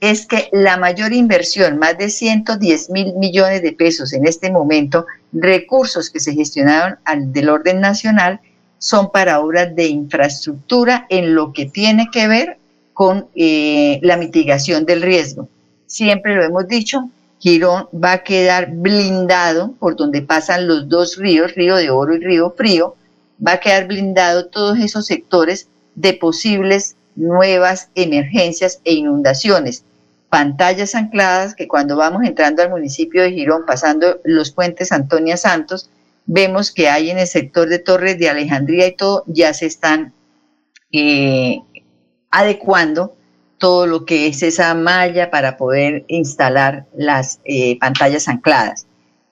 es 0.00 0.26
que 0.26 0.48
la 0.52 0.78
mayor 0.78 1.12
inversión, 1.12 1.78
más 1.78 1.96
de 1.98 2.08
110 2.08 2.90
mil 2.90 3.14
millones 3.16 3.62
de 3.62 3.72
pesos 3.72 4.12
en 4.12 4.26
este 4.26 4.50
momento, 4.50 5.06
recursos 5.32 6.10
que 6.10 6.20
se 6.20 6.32
gestionaron 6.32 6.98
del 7.32 7.50
orden 7.50 7.80
nacional, 7.80 8.40
son 8.78 9.10
para 9.12 9.40
obras 9.40 9.74
de 9.76 9.88
infraestructura 9.88 11.06
en 11.10 11.34
lo 11.34 11.52
que 11.52 11.66
tiene 11.66 12.08
que 12.10 12.28
ver 12.28 12.56
con 12.94 13.28
eh, 13.34 13.98
la 14.02 14.16
mitigación 14.16 14.86
del 14.86 15.02
riesgo. 15.02 15.48
Siempre 15.86 16.34
lo 16.34 16.44
hemos 16.44 16.66
dicho, 16.66 17.10
Girón 17.38 17.88
va 17.92 18.12
a 18.12 18.22
quedar 18.22 18.70
blindado 18.72 19.72
por 19.78 19.96
donde 19.96 20.22
pasan 20.22 20.66
los 20.66 20.88
dos 20.88 21.16
ríos, 21.16 21.54
Río 21.54 21.76
de 21.76 21.90
Oro 21.90 22.14
y 22.14 22.20
Río 22.20 22.54
Frío, 22.56 22.96
va 23.44 23.52
a 23.52 23.60
quedar 23.60 23.86
blindado 23.86 24.46
todos 24.46 24.78
esos 24.78 25.06
sectores 25.06 25.68
de 25.94 26.14
posibles 26.14 26.96
nuevas 27.16 27.90
emergencias 27.94 28.80
e 28.84 28.94
inundaciones. 28.94 29.84
Pantallas 30.28 30.94
ancladas 30.94 31.54
que 31.54 31.66
cuando 31.66 31.96
vamos 31.96 32.22
entrando 32.24 32.62
al 32.62 32.70
municipio 32.70 33.22
de 33.22 33.32
Girón, 33.32 33.64
pasando 33.66 34.20
los 34.24 34.52
puentes 34.52 34.92
Antonia 34.92 35.36
Santos, 35.36 35.90
vemos 36.26 36.70
que 36.70 36.88
hay 36.88 37.10
en 37.10 37.18
el 37.18 37.26
sector 37.26 37.68
de 37.68 37.80
Torres 37.80 38.18
de 38.18 38.28
Alejandría 38.28 38.86
y 38.86 38.96
todo, 38.96 39.24
ya 39.26 39.52
se 39.52 39.66
están 39.66 40.12
eh, 40.92 41.60
adecuando 42.30 43.16
todo 43.58 43.86
lo 43.86 44.04
que 44.06 44.28
es 44.28 44.42
esa 44.42 44.74
malla 44.74 45.30
para 45.30 45.56
poder 45.56 46.04
instalar 46.08 46.86
las 46.96 47.40
eh, 47.44 47.78
pantallas 47.78 48.28
ancladas. 48.28 48.86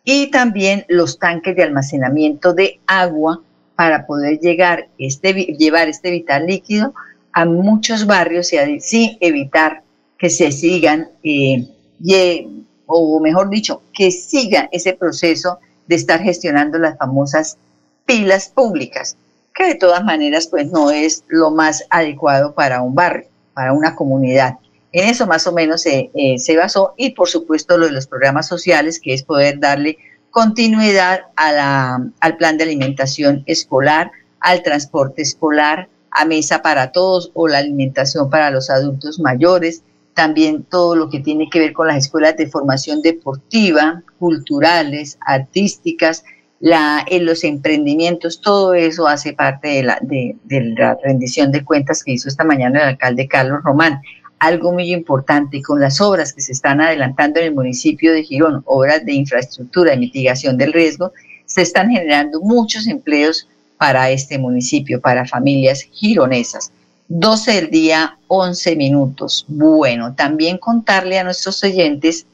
Y 0.04 0.30
también 0.30 0.84
los 0.88 1.18
tanques 1.18 1.54
de 1.54 1.62
almacenamiento 1.62 2.54
de 2.54 2.80
agua 2.86 3.42
para 3.78 4.06
poder 4.06 4.40
llegar 4.40 4.88
este, 4.98 5.32
llevar 5.32 5.88
este 5.88 6.10
vital 6.10 6.48
líquido 6.48 6.94
a 7.32 7.44
muchos 7.44 8.06
barrios 8.06 8.52
y 8.52 8.58
así 8.58 9.16
evitar 9.20 9.82
que 10.18 10.30
se 10.30 10.50
sigan, 10.50 11.10
eh, 11.22 12.48
o 12.86 13.20
mejor 13.20 13.50
dicho, 13.50 13.82
que 13.94 14.10
siga 14.10 14.68
ese 14.72 14.94
proceso 14.94 15.60
de 15.86 15.94
estar 15.94 16.20
gestionando 16.20 16.76
las 16.80 16.98
famosas 16.98 17.56
pilas 18.04 18.48
públicas, 18.48 19.16
que 19.54 19.68
de 19.68 19.74
todas 19.76 20.02
maneras 20.02 20.48
pues 20.48 20.66
no 20.72 20.90
es 20.90 21.22
lo 21.28 21.52
más 21.52 21.84
adecuado 21.88 22.56
para 22.56 22.82
un 22.82 22.96
barrio, 22.96 23.28
para 23.54 23.74
una 23.74 23.94
comunidad. 23.94 24.56
En 24.90 25.08
eso 25.08 25.24
más 25.28 25.46
o 25.46 25.52
menos 25.52 25.82
se, 25.82 26.10
eh, 26.14 26.40
se 26.40 26.56
basó 26.56 26.94
y 26.96 27.10
por 27.10 27.28
supuesto 27.28 27.78
lo 27.78 27.86
de 27.86 27.92
los 27.92 28.08
programas 28.08 28.48
sociales, 28.48 28.98
que 28.98 29.14
es 29.14 29.22
poder 29.22 29.60
darle 29.60 29.98
continuidad 30.30 31.22
a 31.36 31.52
la, 31.52 32.10
al 32.20 32.36
plan 32.36 32.56
de 32.56 32.64
alimentación 32.64 33.42
escolar, 33.46 34.10
al 34.40 34.62
transporte 34.62 35.22
escolar, 35.22 35.88
a 36.10 36.24
mesa 36.24 36.62
para 36.62 36.92
todos 36.92 37.30
o 37.34 37.48
la 37.48 37.58
alimentación 37.58 38.30
para 38.30 38.50
los 38.50 38.70
adultos 38.70 39.20
mayores, 39.20 39.82
también 40.14 40.64
todo 40.64 40.96
lo 40.96 41.08
que 41.08 41.20
tiene 41.20 41.48
que 41.48 41.60
ver 41.60 41.72
con 41.72 41.86
las 41.86 41.98
escuelas 41.98 42.36
de 42.36 42.48
formación 42.48 43.02
deportiva, 43.02 44.02
culturales, 44.18 45.18
artísticas, 45.20 46.24
la, 46.60 47.04
en 47.06 47.24
los 47.24 47.44
emprendimientos, 47.44 48.40
todo 48.40 48.74
eso 48.74 49.06
hace 49.06 49.32
parte 49.32 49.68
de 49.68 49.82
la, 49.84 49.98
de, 50.02 50.36
la 50.76 50.96
rendición 51.02 51.52
de 51.52 51.64
cuentas 51.64 52.02
que 52.02 52.12
hizo 52.12 52.28
esta 52.28 52.42
mañana 52.42 52.80
el 52.80 52.88
alcalde 52.88 53.28
Carlos 53.28 53.62
Román. 53.62 54.00
Algo 54.38 54.72
muy 54.72 54.92
importante 54.92 55.62
con 55.62 55.80
las 55.80 56.00
obras 56.00 56.32
que 56.32 56.40
se 56.40 56.52
están 56.52 56.80
adelantando 56.80 57.40
en 57.40 57.46
el 57.46 57.54
municipio 57.54 58.12
de 58.12 58.22
Girón, 58.22 58.62
obras 58.66 59.04
de 59.04 59.12
infraestructura 59.12 59.94
y 59.94 59.98
mitigación 59.98 60.56
del 60.56 60.72
riesgo, 60.72 61.12
se 61.46 61.62
están 61.62 61.90
generando 61.90 62.40
muchos 62.40 62.86
empleos 62.86 63.48
para 63.78 64.10
este 64.10 64.38
municipio, 64.38 65.00
para 65.00 65.26
familias 65.26 65.82
gironesas. 65.92 66.72
12 67.08 67.52
del 67.52 67.70
día, 67.70 68.18
11 68.26 68.76
minutos. 68.76 69.46
Bueno, 69.48 70.14
también 70.14 70.58
contarle 70.58 71.18
a 71.18 71.24
nuestros 71.24 71.64
oyentes 71.64 72.26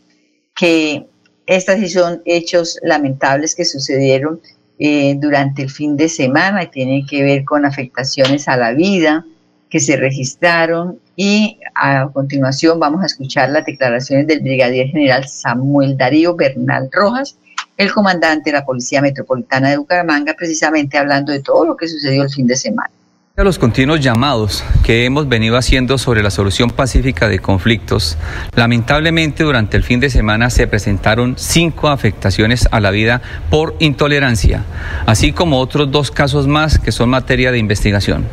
que 0.55 1.07
estas 1.47 1.93
son 1.93 2.23
hechos 2.25 2.79
lamentables 2.83 3.55
que 3.55 3.65
sucedieron 3.65 4.41
eh, 4.79 5.15
durante 5.19 5.63
el 5.63 5.71
fin 5.71 5.97
de 5.97 6.09
semana 6.09 6.65
y 6.65 6.69
tienen 6.69 7.07
que 7.07 7.23
ver 7.23 7.45
con 7.45 7.65
afectaciones 7.65 8.49
a 8.49 8.57
la 8.57 8.73
vida 8.73 9.25
que 9.71 9.79
se 9.79 9.97
registraron 9.97 10.99
y 11.17 11.59
a 11.75 12.09
continuación 12.13 12.81
vamos 12.81 13.03
a 13.03 13.07
escuchar 13.07 13.51
las 13.51 13.65
declaraciones 13.65 14.27
del 14.27 14.41
brigadier 14.41 14.89
general 14.89 15.27
Samuel 15.29 15.97
Darío 15.97 16.35
Bernal 16.35 16.89
Rojas, 16.93 17.37
el 17.77 17.93
comandante 17.93 18.51
de 18.51 18.59
la 18.59 18.65
Policía 18.65 19.01
Metropolitana 19.01 19.71
de 19.71 19.77
Bucaramanga, 19.77 20.35
precisamente 20.35 20.99
hablando 20.99 21.33
de 21.33 21.41
todo 21.41 21.65
lo 21.65 21.77
que 21.77 21.89
sucedió 21.89 22.23
el 22.23 22.31
fin 22.31 22.47
de 22.47 22.57
semana. 22.57 22.91
A 23.37 23.43
los 23.43 23.59
continuos 23.59 23.99
llamados 23.99 24.63
que 24.85 25.05
hemos 25.05 25.29
venido 25.29 25.57
haciendo 25.57 25.99
sobre 25.99 26.23
la 26.23 26.31
solución 26.31 26.71
pacífica 26.71 27.27
de 27.27 27.41
conflictos, 27.41 28.17
lamentablemente 28.55 29.43
durante 29.43 29.77
el 29.77 29.83
fin 29.83 29.99
de 29.99 30.09
semana 30.09 30.51
se 30.51 30.69
presentaron 30.69 31.35
cinco 31.37 31.89
afectaciones 31.89 32.69
a 32.71 32.79
la 32.79 32.93
vida 32.93 33.23
por 33.51 33.75
intolerancia, 33.81 34.65
así 35.07 35.33
como 35.33 35.59
otros 35.59 35.91
dos 35.91 36.13
casos 36.13 36.47
más 36.47 36.79
que 36.79 36.93
son 36.93 37.11
materia 37.11 37.51
de 37.51 37.59
investigación. 37.59 38.25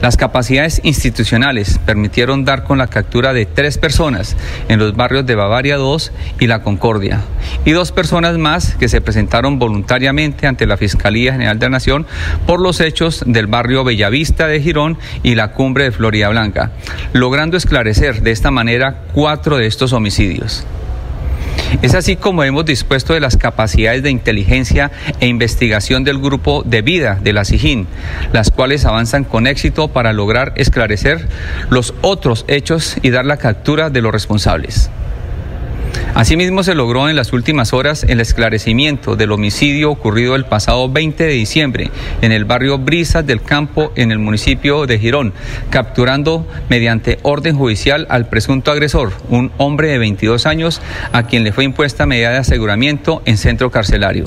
Las 0.00 0.16
capacidades 0.16 0.80
institucionales 0.84 1.78
permitieron 1.84 2.44
dar 2.44 2.64
con 2.64 2.78
la 2.78 2.88
captura 2.88 3.32
de 3.32 3.46
tres 3.46 3.78
personas 3.78 4.36
en 4.68 4.78
los 4.78 4.96
barrios 4.96 5.26
de 5.26 5.34
Bavaria 5.34 5.76
2 5.76 6.12
y 6.40 6.46
La 6.46 6.62
Concordia, 6.62 7.20
y 7.64 7.70
dos 7.70 7.92
personas 7.92 8.38
más 8.38 8.74
que 8.74 8.88
se 8.88 9.00
presentaron 9.00 9.58
voluntariamente 9.58 10.46
ante 10.46 10.66
la 10.66 10.76
Fiscalía 10.76 11.32
General 11.32 11.58
de 11.58 11.66
la 11.66 11.70
Nación 11.70 12.06
por 12.46 12.60
los 12.60 12.80
hechos 12.80 13.22
del 13.26 13.46
barrio 13.46 13.84
Bellavista 13.84 14.46
de 14.46 14.60
Girón 14.60 14.98
y 15.22 15.34
la 15.34 15.52
cumbre 15.52 15.84
de 15.84 15.92
Florida 15.92 16.28
Blanca, 16.28 16.72
logrando 17.12 17.56
esclarecer 17.56 18.22
de 18.22 18.30
esta 18.30 18.50
manera 18.50 19.02
cuatro 19.12 19.58
de 19.58 19.66
estos 19.66 19.92
homicidios. 19.92 20.64
Es 21.82 21.94
así 21.94 22.16
como 22.16 22.44
hemos 22.44 22.64
dispuesto 22.64 23.14
de 23.14 23.20
las 23.20 23.36
capacidades 23.36 24.02
de 24.02 24.10
inteligencia 24.10 24.90
e 25.20 25.26
investigación 25.26 26.04
del 26.04 26.18
grupo 26.18 26.62
de 26.64 26.82
vida 26.82 27.18
de 27.22 27.32
la 27.32 27.44
SIJIN, 27.44 27.86
las 28.32 28.50
cuales 28.50 28.84
avanzan 28.84 29.24
con 29.24 29.46
éxito 29.46 29.88
para 29.88 30.12
lograr 30.12 30.52
esclarecer 30.56 31.28
los 31.70 31.94
otros 32.02 32.44
hechos 32.48 32.96
y 33.02 33.10
dar 33.10 33.24
la 33.24 33.38
captura 33.38 33.90
de 33.90 34.02
los 34.02 34.12
responsables. 34.12 34.90
Asimismo, 36.14 36.62
se 36.62 36.74
logró 36.74 37.08
en 37.08 37.16
las 37.16 37.32
últimas 37.32 37.72
horas 37.72 38.04
el 38.06 38.20
esclarecimiento 38.20 39.16
del 39.16 39.32
homicidio 39.32 39.90
ocurrido 39.90 40.36
el 40.36 40.44
pasado 40.44 40.90
20 40.90 41.24
de 41.24 41.32
diciembre 41.32 41.90
en 42.20 42.32
el 42.32 42.44
barrio 42.44 42.78
Brisas 42.78 43.26
del 43.26 43.40
Campo, 43.42 43.92
en 43.96 44.12
el 44.12 44.18
municipio 44.18 44.86
de 44.86 44.98
Girón, 44.98 45.32
capturando 45.70 46.46
mediante 46.68 47.18
orden 47.22 47.56
judicial 47.56 48.06
al 48.10 48.28
presunto 48.28 48.70
agresor, 48.70 49.12
un 49.30 49.52
hombre 49.56 49.88
de 49.88 49.98
22 49.98 50.44
años, 50.44 50.82
a 51.12 51.22
quien 51.22 51.44
le 51.44 51.52
fue 51.52 51.64
impuesta 51.64 52.04
medida 52.04 52.30
de 52.30 52.38
aseguramiento 52.38 53.22
en 53.24 53.38
centro 53.38 53.70
carcelario. 53.70 54.26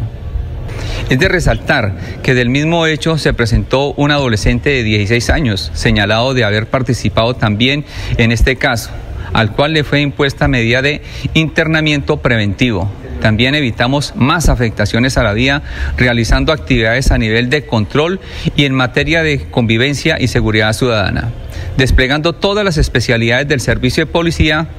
Es 1.09 1.19
de 1.19 1.29
resaltar 1.29 1.93
que 2.23 2.33
del 2.33 2.49
mismo 2.49 2.87
hecho 2.87 3.19
se 3.19 3.33
presentó 3.33 3.93
un 3.93 4.09
adolescente 4.09 4.71
de 4.71 4.83
16 4.83 5.29
años, 5.29 5.71
señalado 5.75 6.33
de 6.33 6.43
haber 6.43 6.65
participado 6.65 7.35
también 7.35 7.85
en 8.17 8.31
este 8.31 8.55
caso 8.55 8.89
al 9.35 9.51
cual 9.51 9.73
le 9.73 9.83
fue 9.83 9.99
impuesta 9.99 10.47
medida 10.47 10.81
de 10.81 11.01
internamiento 11.33 12.17
preventivo. 12.17 12.89
También 13.19 13.53
evitamos 13.53 14.13
más 14.15 14.47
afectaciones 14.47 15.17
a 15.17 15.23
la 15.23 15.33
vía 15.33 15.61
realizando 15.97 16.53
actividades 16.53 17.11
a 17.11 17.17
nivel 17.17 17.49
de 17.49 17.65
control 17.65 18.21
y 18.55 18.63
en 18.63 18.73
materia 18.73 19.23
de 19.23 19.41
convivencia 19.51 20.15
y 20.21 20.29
seguridad 20.29 20.71
ciudadana, 20.71 21.31
desplegando 21.75 22.31
todas 22.31 22.63
las 22.63 22.77
especialidades 22.77 23.45
del 23.49 23.59
servicio 23.59 24.05
de 24.05 24.11
policía 24.11 24.69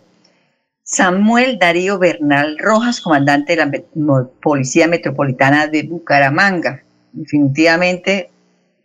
Samuel 0.89 1.59
Darío 1.59 1.99
Bernal 1.99 2.57
Rojas, 2.57 3.01
comandante 3.01 3.57
de 3.57 3.57
la 3.57 4.27
Policía 4.41 4.87
Metropolitana 4.87 5.67
de 5.67 5.83
Bucaramanga. 5.83 6.81
Definitivamente 7.11 8.29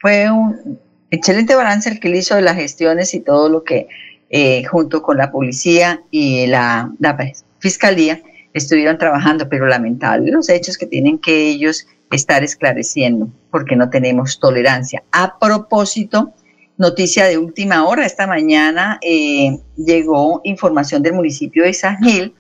fue 0.00 0.28
un 0.28 0.80
excelente 1.12 1.54
balance 1.54 1.88
el 1.88 2.00
que 2.00 2.08
hizo 2.08 2.34
de 2.34 2.42
las 2.42 2.56
gestiones 2.56 3.14
y 3.14 3.20
todo 3.20 3.48
lo 3.48 3.62
que 3.62 3.86
eh, 4.30 4.64
junto 4.64 5.00
con 5.00 5.16
la 5.16 5.30
policía 5.30 6.02
y 6.10 6.48
la, 6.48 6.90
fiscalía 7.60 8.20
estuvieron 8.52 8.98
trabajando, 8.98 9.48
pero 9.48 9.66
lamentable 9.66 10.32
los 10.32 10.48
hechos 10.48 10.76
que 10.76 10.86
tienen 10.86 11.20
que 11.20 11.50
ellos 11.50 11.86
estar 12.10 12.42
esclareciendo, 12.42 13.28
porque 13.52 13.76
no 13.76 13.90
tenemos 13.90 14.40
tolerancia. 14.40 15.04
A 15.12 15.38
propósito, 15.38 16.34
noticia 16.76 17.26
de 17.26 17.38
última 17.38 17.86
hora, 17.86 18.06
esta 18.06 18.26
mañana 18.26 18.98
eh, 19.02 19.58
llegó 19.76 20.40
información 20.44 21.02
del 21.02 21.14
municipio 21.14 21.64
de 21.64 21.72
San 21.72 21.98
Gil, 21.98 22.34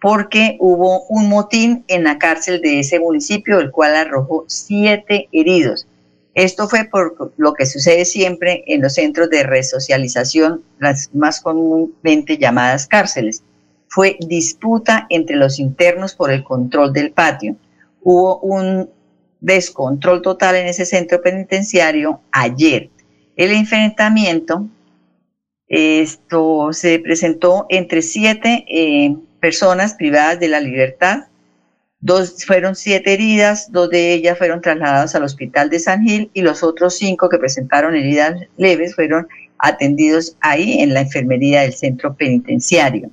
porque 0.00 0.56
hubo 0.58 1.04
un 1.04 1.28
motín 1.28 1.84
en 1.86 2.04
la 2.04 2.18
cárcel 2.18 2.60
de 2.60 2.80
ese 2.80 2.98
municipio, 2.98 3.60
el 3.60 3.70
cual 3.70 3.94
arrojó 3.94 4.44
siete 4.48 5.28
heridos. 5.30 5.86
Esto 6.34 6.66
fue 6.68 6.84
por 6.84 7.32
lo 7.36 7.52
que 7.52 7.66
sucede 7.66 8.04
siempre 8.04 8.64
en 8.66 8.80
los 8.80 8.94
centros 8.94 9.28
de 9.28 9.42
resocialización, 9.42 10.64
las 10.78 11.10
más 11.14 11.40
comúnmente 11.40 12.38
llamadas 12.38 12.86
cárceles. 12.86 13.42
Fue 13.88 14.16
disputa 14.26 15.06
entre 15.10 15.36
los 15.36 15.58
internos 15.58 16.14
por 16.14 16.32
el 16.32 16.42
control 16.42 16.92
del 16.92 17.12
patio. 17.12 17.56
Hubo 18.02 18.40
un 18.40 18.88
descontrol 19.40 20.22
total 20.22 20.56
en 20.56 20.66
ese 20.66 20.86
centro 20.86 21.20
penitenciario 21.20 22.20
ayer. 22.32 22.88
El 23.36 23.52
enfrentamiento 23.52 24.66
esto 25.68 26.72
se 26.72 26.98
presentó 26.98 27.66
entre 27.70 28.02
siete 28.02 28.64
eh, 28.68 29.16
personas 29.40 29.94
privadas 29.94 30.38
de 30.38 30.48
la 30.48 30.60
libertad 30.60 31.24
Dos, 32.04 32.44
fueron 32.44 32.74
siete 32.74 33.12
heridas, 33.12 33.70
dos 33.70 33.88
de 33.88 34.12
ellas 34.12 34.36
fueron 34.36 34.60
trasladadas 34.60 35.14
al 35.14 35.22
hospital 35.22 35.70
de 35.70 35.78
San 35.78 36.02
Gil 36.02 36.32
y 36.34 36.42
los 36.42 36.64
otros 36.64 36.96
cinco 36.96 37.28
que 37.28 37.38
presentaron 37.38 37.94
heridas 37.94 38.40
leves 38.56 38.96
fueron 38.96 39.28
atendidos 39.58 40.36
ahí 40.40 40.80
en 40.80 40.94
la 40.94 41.02
enfermería 41.02 41.60
del 41.60 41.74
centro 41.74 42.16
penitenciario. 42.16 43.08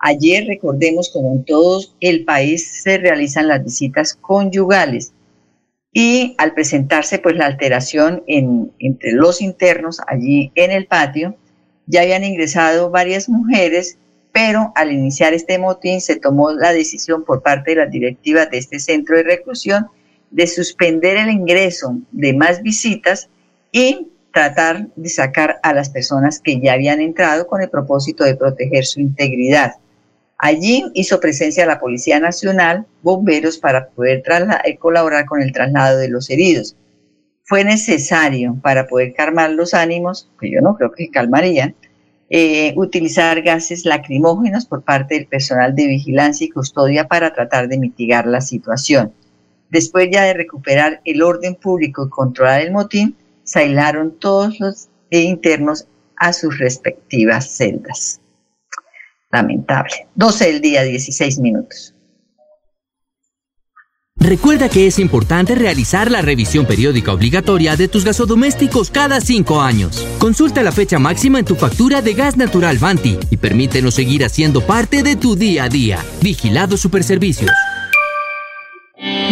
Ayer, 0.00 0.44
recordemos, 0.48 1.08
como 1.10 1.34
en 1.34 1.44
todo 1.44 1.84
el 2.00 2.24
país, 2.24 2.82
se 2.82 2.98
realizan 2.98 3.46
las 3.46 3.62
visitas 3.62 4.14
conyugales 4.14 5.12
y 5.92 6.34
al 6.38 6.54
presentarse 6.54 7.18
pues 7.18 7.36
la 7.36 7.46
alteración 7.46 8.22
entre 8.26 9.12
los 9.12 9.40
internos 9.40 10.00
allí 10.06 10.52
en 10.54 10.70
el 10.70 10.86
patio, 10.86 11.36
ya 11.86 12.02
habían 12.02 12.24
ingresado 12.24 12.90
varias 12.90 13.28
mujeres 13.28 13.98
pero 14.36 14.70
al 14.74 14.92
iniciar 14.92 15.32
este 15.32 15.58
motín 15.58 16.02
se 16.02 16.16
tomó 16.16 16.52
la 16.52 16.74
decisión 16.74 17.24
por 17.24 17.42
parte 17.42 17.70
de 17.70 17.78
las 17.78 17.90
directivas 17.90 18.50
de 18.50 18.58
este 18.58 18.78
centro 18.78 19.16
de 19.16 19.22
reclusión 19.22 19.86
de 20.30 20.46
suspender 20.46 21.16
el 21.16 21.30
ingreso 21.30 21.96
de 22.12 22.34
más 22.34 22.60
visitas 22.62 23.30
y 23.72 24.08
tratar 24.34 24.88
de 24.94 25.08
sacar 25.08 25.58
a 25.62 25.72
las 25.72 25.88
personas 25.88 26.38
que 26.38 26.60
ya 26.60 26.74
habían 26.74 27.00
entrado 27.00 27.46
con 27.46 27.62
el 27.62 27.70
propósito 27.70 28.24
de 28.24 28.36
proteger 28.36 28.84
su 28.84 29.00
integridad. 29.00 29.76
Allí 30.38 30.84
hizo 30.94 31.18
presencia 31.18 31.64
la 31.64 31.80
Policía 31.80 32.20
Nacional, 32.20 32.86
bomberos 33.02 33.56
para 33.58 33.88
poder 33.88 34.22
eh, 34.64 34.76
colaborar 34.76 35.24
con 35.24 35.40
el 35.40 35.52
traslado 35.52 35.98
de 35.98 36.08
los 36.08 36.28
heridos. 36.28 36.76
Fue 37.44 37.64
necesario 37.64 38.56
para 38.62 38.86
poder 38.86 39.14
calmar 39.14 39.50
los 39.50 39.72
ánimos, 39.72 40.30
que 40.38 40.50
yo 40.50 40.60
no 40.60 40.76
creo 40.76 40.92
que 40.92 41.10
calmarían, 41.10 41.74
eh, 42.28 42.74
utilizar 42.76 43.40
gases 43.40 43.84
lacrimógenos 43.84 44.66
por 44.66 44.82
parte 44.82 45.14
del 45.14 45.26
personal 45.26 45.74
de 45.74 45.86
vigilancia 45.86 46.44
y 46.44 46.50
custodia 46.50 47.06
para 47.06 47.32
tratar 47.32 47.68
de 47.68 47.78
mitigar 47.78 48.26
la 48.26 48.40
situación. 48.40 49.12
Después 49.70 50.08
ya 50.10 50.24
de 50.24 50.34
recuperar 50.34 51.00
el 51.04 51.22
orden 51.22 51.54
público 51.54 52.06
y 52.06 52.10
controlar 52.10 52.60
el 52.60 52.72
motín, 52.72 53.16
se 53.44 53.60
aislaron 53.60 54.18
todos 54.18 54.58
los 54.60 54.88
internos 55.10 55.86
a 56.16 56.32
sus 56.32 56.58
respectivas 56.58 57.48
celdas. 57.56 58.20
Lamentable. 59.36 60.08
12 60.14 60.46
del 60.46 60.60
día, 60.62 60.82
16 60.82 61.38
minutos. 61.40 61.94
Recuerda 64.18 64.70
que 64.70 64.86
es 64.86 64.98
importante 64.98 65.54
realizar 65.54 66.10
la 66.10 66.22
revisión 66.22 66.64
periódica 66.64 67.12
obligatoria 67.12 67.76
de 67.76 67.86
tus 67.86 68.02
gasodomésticos 68.02 68.90
cada 68.90 69.20
cinco 69.20 69.60
años. 69.60 70.06
Consulta 70.18 70.62
la 70.62 70.72
fecha 70.72 70.98
máxima 70.98 71.38
en 71.38 71.44
tu 71.44 71.54
factura 71.54 72.00
de 72.00 72.14
gas 72.14 72.38
natural 72.38 72.78
Vanti 72.78 73.18
y 73.30 73.36
permítenos 73.36 73.94
seguir 73.94 74.24
haciendo 74.24 74.62
parte 74.62 75.02
de 75.02 75.16
tu 75.16 75.36
día 75.36 75.64
a 75.64 75.68
día. 75.68 75.98
Vigilado 76.22 76.78
Superservicios. 76.78 77.52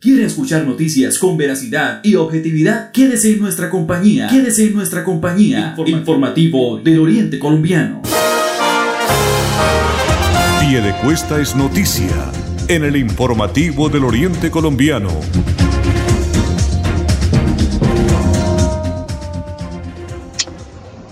¿Quiere 0.00 0.26
escuchar 0.26 0.64
noticias 0.64 1.18
con 1.18 1.36
veracidad 1.36 1.98
y 2.04 2.14
objetividad? 2.14 2.92
Quédese 2.92 3.32
en 3.32 3.40
nuestra 3.40 3.68
compañía. 3.68 4.28
Quédese 4.28 4.66
en 4.66 4.74
nuestra 4.74 5.02
compañía. 5.02 5.74
Informativo, 5.86 6.78
del 6.78 7.00
Oriente 7.00 7.40
Colombiano. 7.40 8.02
Pie 10.60 10.80
de 10.80 10.94
Cuesta 11.02 11.40
es 11.40 11.56
noticia 11.56 12.30
en 12.68 12.84
el 12.84 12.94
Informativo 12.94 13.88
del 13.88 14.04
Oriente 14.04 14.52
Colombiano. 14.52 15.10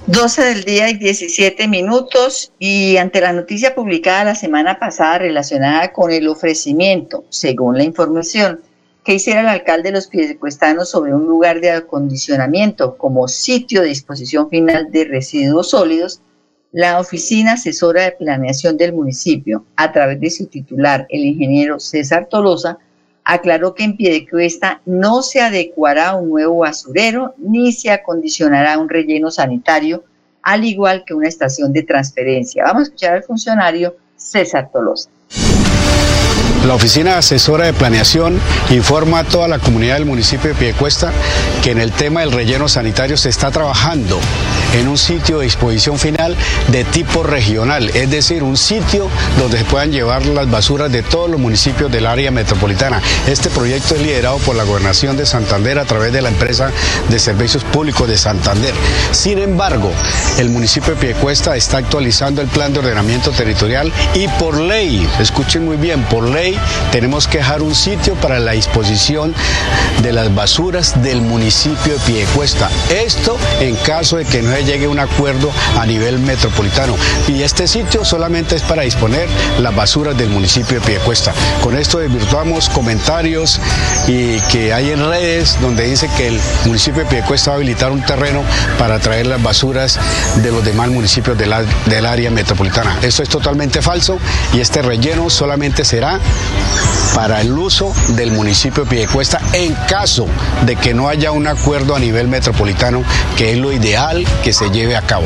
Doce 0.07 0.45
del 0.45 0.63
día 0.63 0.89
y 0.91 0.95
17 0.95 1.67
minutos 1.67 2.53
y 2.61 2.99
ante 2.99 3.21
la 3.21 3.33
noticia 3.33 3.75
publicada 3.75 4.23
la 4.23 4.35
semana 4.37 4.79
pasada 4.79 5.19
relacionada 5.19 5.93
con 5.93 6.13
el 6.13 6.29
ofrecimiento, 6.29 7.25
según 7.29 7.77
la 7.77 7.83
información, 7.83 8.61
que 9.07 9.15
hiciera 9.15 9.41
el 9.41 9.47
alcalde 9.47 9.91
de 9.91 9.95
los 9.95 10.09
Piedecuestanos 10.09 10.91
sobre 10.91 11.15
un 11.15 11.27
lugar 11.27 11.61
de 11.61 11.71
acondicionamiento 11.71 12.99
como 12.99 13.29
sitio 13.29 13.83
de 13.83 13.89
disposición 13.89 14.51
final 14.51 14.91
de 14.91 15.05
residuos 15.05 15.71
sólidos, 15.71 16.21
la 16.73 16.99
Oficina 16.99 17.53
Asesora 17.53 18.03
de 18.03 18.13
Planeación 18.19 18.77
del 18.77 18.93
municipio, 18.93 19.65
a 19.77 19.93
través 19.93 20.19
de 20.19 20.31
su 20.31 20.47
titular, 20.47 21.07
el 21.09 21.25
ingeniero 21.25 21.79
César 21.79 22.27
Tolosa, 22.29 22.79
aclaró 23.23 23.77
que 23.77 23.85
en 23.85 23.97
Piedecuesta 23.97 24.83
no 24.87 25.23
se 25.23 25.41
adecuará 25.41 26.17
un 26.17 26.29
nuevo 26.31 26.59
basurero 26.59 27.33
ni 27.39 27.71
se 27.71 27.93
acondicionará 27.93 28.77
un 28.77 28.89
relleno 28.89 29.31
sanitario, 29.31 30.03
al 30.43 30.65
igual 30.65 31.05
que 31.07 31.15
una 31.15 31.29
estación 31.29 31.73
de 31.73 31.85
transferencia. 31.85 32.65
Vamos 32.65 32.81
a 32.81 32.85
escuchar 32.87 33.15
al 33.15 33.23
funcionario 33.23 33.95
César 34.17 34.69
Tolosa. 34.73 35.11
La 36.67 36.75
Oficina 36.75 37.17
Asesora 37.17 37.67
de 37.67 37.73
Planeación 37.73 38.41
informa 38.71 39.21
a 39.21 39.25
toda 39.25 39.47
la 39.47 39.61
comunidad 39.61 39.95
del 39.95 40.05
municipio 40.05 40.49
de 40.49 40.57
Piedecuesta 40.57 41.13
que 41.63 41.71
en 41.71 41.79
el 41.79 41.93
tema 41.93 42.21
del 42.21 42.33
relleno 42.33 42.67
sanitario 42.69 43.17
se 43.17 43.29
está 43.29 43.53
trabajando 43.53 44.19
en 44.75 44.89
un 44.89 44.99
sitio 44.99 45.39
de 45.39 45.45
disposición 45.45 45.97
final 45.97 46.37
de 46.73 46.83
tipo 46.83 47.23
regional, 47.23 47.89
es 47.95 48.11
decir, 48.11 48.43
un 48.43 48.57
sitio 48.57 49.09
donde 49.39 49.59
se 49.59 49.65
puedan 49.65 49.93
llevar 49.93 50.27
las 50.27 50.51
basuras 50.51 50.91
de 50.91 51.05
todos 51.05 51.31
los 51.31 51.39
municipios 51.39 51.91
del 51.91 52.05
área 52.05 52.33
metropolitana. 52.33 53.01
Este 53.29 53.49
proyecto 53.49 53.95
es 53.95 54.03
liderado 54.03 54.39
por 54.39 54.57
la 54.57 54.65
Gobernación 54.65 55.17
de 55.17 55.25
Santander 55.25 55.79
a 55.79 55.85
través 55.85 56.13
de 56.13 56.21
la 56.21 56.31
empresa 56.31 56.73
de 57.09 57.19
servicios 57.21 57.63
públicos 57.63 58.09
de 58.09 58.19
Santander. 58.19 58.75
Sin 59.13 59.39
embargo, 59.39 59.93
el 60.39 60.51
municipio 60.51 60.95
de 60.95 61.01
Piedecuesta 61.01 61.55
está 61.57 61.79
actualizando 61.79 62.43
el 62.43 62.49
plan 62.49 62.73
de 62.73 62.81
ordenamiento 62.81 63.31
territorial 63.31 63.93
y 64.15 64.27
por 64.27 64.61
ley, 64.61 65.09
escuchen 65.21 65.65
muy 65.65 65.77
bien, 65.77 66.03
por 66.05 66.29
ley 66.29 66.56
tenemos 66.93 67.29
que 67.29 67.39
dejar 67.39 67.63
un 67.63 67.75
sitio 67.75 68.15
para 68.15 68.39
la 68.39 68.53
disposición 68.53 69.35
de 70.03 70.13
las 70.13 70.35
basuras 70.35 71.03
del 71.03 71.21
municipio 71.21 71.95
de 71.95 71.99
Piedecuesta. 72.01 72.71
Esto 72.91 73.39
en 73.61 73.77
caso 73.77 74.17
de 74.17 74.25
que 74.25 74.43
no 74.43 74.55
se 74.55 74.65
llegue 74.65 74.87
a 74.87 74.89
un 74.89 74.99
acuerdo 74.99 75.51
a 75.79 75.87
nivel 75.87 76.19
metropolitano. 76.19 76.97
Y 77.29 77.43
este 77.43 77.67
sitio 77.67 78.05
solamente 78.05 78.57
es 78.57 78.63
para 78.63 78.83
disponer 78.83 79.29
las 79.61 79.75
basuras 79.75 80.17
del 80.17 80.29
municipio 80.29 80.81
de 80.81 80.87
Piedecuesta. 80.87 81.33
Con 81.63 81.77
esto 81.77 81.99
desvirtuamos 81.99 82.69
comentarios 82.69 83.61
y 84.07 84.41
que 84.43 84.73
hay 84.73 84.91
en 84.91 85.07
redes 85.09 85.59
donde 85.61 85.85
dice 85.85 86.09
que 86.17 86.29
el 86.29 86.41
municipio 86.65 87.03
de 87.05 87.09
Piedecuesta 87.09 87.51
va 87.51 87.55
a 87.55 87.57
habilitar 87.57 87.91
un 87.91 88.03
terreno 88.03 88.43
para 88.79 88.99
traer 88.99 89.27
las 89.27 89.43
basuras 89.43 89.99
de 90.37 90.51
los 90.51 90.65
demás 90.65 90.89
municipios 90.89 91.37
del 91.39 92.07
área 92.07 92.31
metropolitana. 92.31 92.99
Esto 93.03 93.23
es 93.23 93.29
totalmente 93.29 93.83
falso 93.83 94.19
y 94.53 94.61
este 94.61 94.83
relleno 94.83 95.31
solamente 95.31 95.85
será 95.85 96.21
para 97.15 97.41
el 97.41 97.53
uso 97.53 97.95
del 98.15 98.31
municipio 98.31 98.85
de 98.85 98.91
Piedecuesta 98.91 99.41
en 99.55 99.75
caso 99.89 100.27
de 100.67 100.77
que 100.77 100.93
no 100.93 101.09
haya 101.09 101.33
un 101.33 101.47
acuerdo 101.47 101.95
a 101.95 101.99
nivel 101.99 102.29
metropolitano, 102.29 103.03
que 103.39 103.53
es 103.53 103.59
lo 103.59 103.73
ideal 103.73 104.25
que 104.45 104.53
se 104.53 104.71
lleve 104.71 104.97
a 104.97 105.03
cabo. 105.03 105.25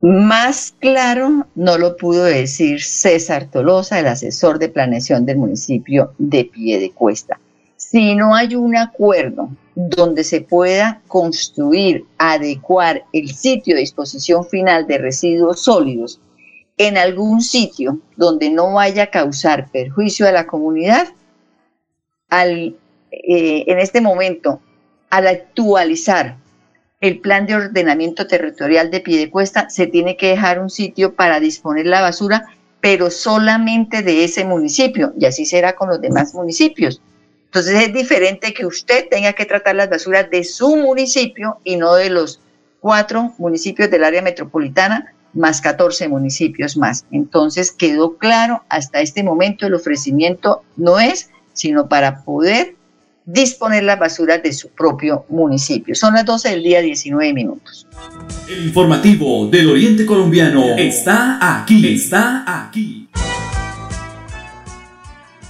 Más 0.00 0.74
claro 0.80 1.46
no 1.54 1.78
lo 1.78 1.96
pudo 1.96 2.24
decir 2.24 2.82
César 2.82 3.46
Tolosa, 3.50 4.00
el 4.00 4.08
asesor 4.08 4.58
de 4.58 4.68
planeación 4.68 5.26
del 5.26 5.38
municipio 5.38 6.12
de 6.18 6.44
Piedecuesta. 6.44 7.38
Si 7.92 8.14
no 8.14 8.34
hay 8.34 8.54
un 8.54 8.74
acuerdo 8.74 9.50
donde 9.74 10.24
se 10.24 10.40
pueda 10.40 11.02
construir, 11.08 12.06
adecuar 12.16 13.04
el 13.12 13.28
sitio 13.28 13.74
de 13.74 13.82
disposición 13.82 14.46
final 14.46 14.86
de 14.86 14.96
residuos 14.96 15.60
sólidos 15.60 16.18
en 16.78 16.96
algún 16.96 17.42
sitio 17.42 17.98
donde 18.16 18.48
no 18.48 18.72
vaya 18.72 19.02
a 19.02 19.10
causar 19.10 19.70
perjuicio 19.70 20.26
a 20.26 20.32
la 20.32 20.46
comunidad, 20.46 21.08
eh, 22.30 22.74
en 23.10 23.78
este 23.78 24.00
momento, 24.00 24.62
al 25.10 25.26
actualizar 25.26 26.38
el 27.02 27.20
plan 27.20 27.44
de 27.44 27.56
ordenamiento 27.56 28.26
territorial 28.26 28.90
de 28.90 29.00
Piedecuesta, 29.00 29.68
se 29.68 29.86
tiene 29.86 30.16
que 30.16 30.28
dejar 30.28 30.60
un 30.60 30.70
sitio 30.70 31.14
para 31.14 31.40
disponer 31.40 31.84
la 31.84 32.00
basura, 32.00 32.46
pero 32.80 33.10
solamente 33.10 34.00
de 34.00 34.24
ese 34.24 34.46
municipio, 34.46 35.12
y 35.18 35.26
así 35.26 35.44
será 35.44 35.74
con 35.74 35.90
los 35.90 36.00
demás 36.00 36.32
municipios. 36.32 37.02
Entonces 37.52 37.86
es 37.86 37.92
diferente 37.92 38.54
que 38.54 38.64
usted 38.64 39.08
tenga 39.10 39.34
que 39.34 39.44
tratar 39.44 39.76
las 39.76 39.90
basuras 39.90 40.30
de 40.30 40.42
su 40.42 40.74
municipio 40.74 41.58
y 41.64 41.76
no 41.76 41.96
de 41.96 42.08
los 42.08 42.40
cuatro 42.80 43.34
municipios 43.36 43.90
del 43.90 44.04
área 44.04 44.22
metropolitana, 44.22 45.12
más 45.34 45.60
14 45.60 46.08
municipios 46.08 46.78
más. 46.78 47.04
Entonces 47.10 47.70
quedó 47.70 48.16
claro 48.16 48.62
hasta 48.70 49.02
este 49.02 49.22
momento 49.22 49.66
el 49.66 49.74
ofrecimiento 49.74 50.62
no 50.78 50.98
es 50.98 51.28
sino 51.52 51.90
para 51.90 52.24
poder 52.24 52.74
disponer 53.26 53.84
las 53.84 53.98
basuras 53.98 54.42
de 54.42 54.54
su 54.54 54.70
propio 54.70 55.26
municipio. 55.28 55.94
Son 55.94 56.14
las 56.14 56.24
12 56.24 56.48
del 56.48 56.62
día 56.62 56.80
19 56.80 57.34
minutos. 57.34 57.86
El 58.48 58.64
informativo 58.64 59.46
del 59.48 59.68
Oriente 59.68 60.06
Colombiano 60.06 60.78
está 60.78 61.60
aquí, 61.60 61.94
está 61.96 62.44
aquí. 62.46 63.10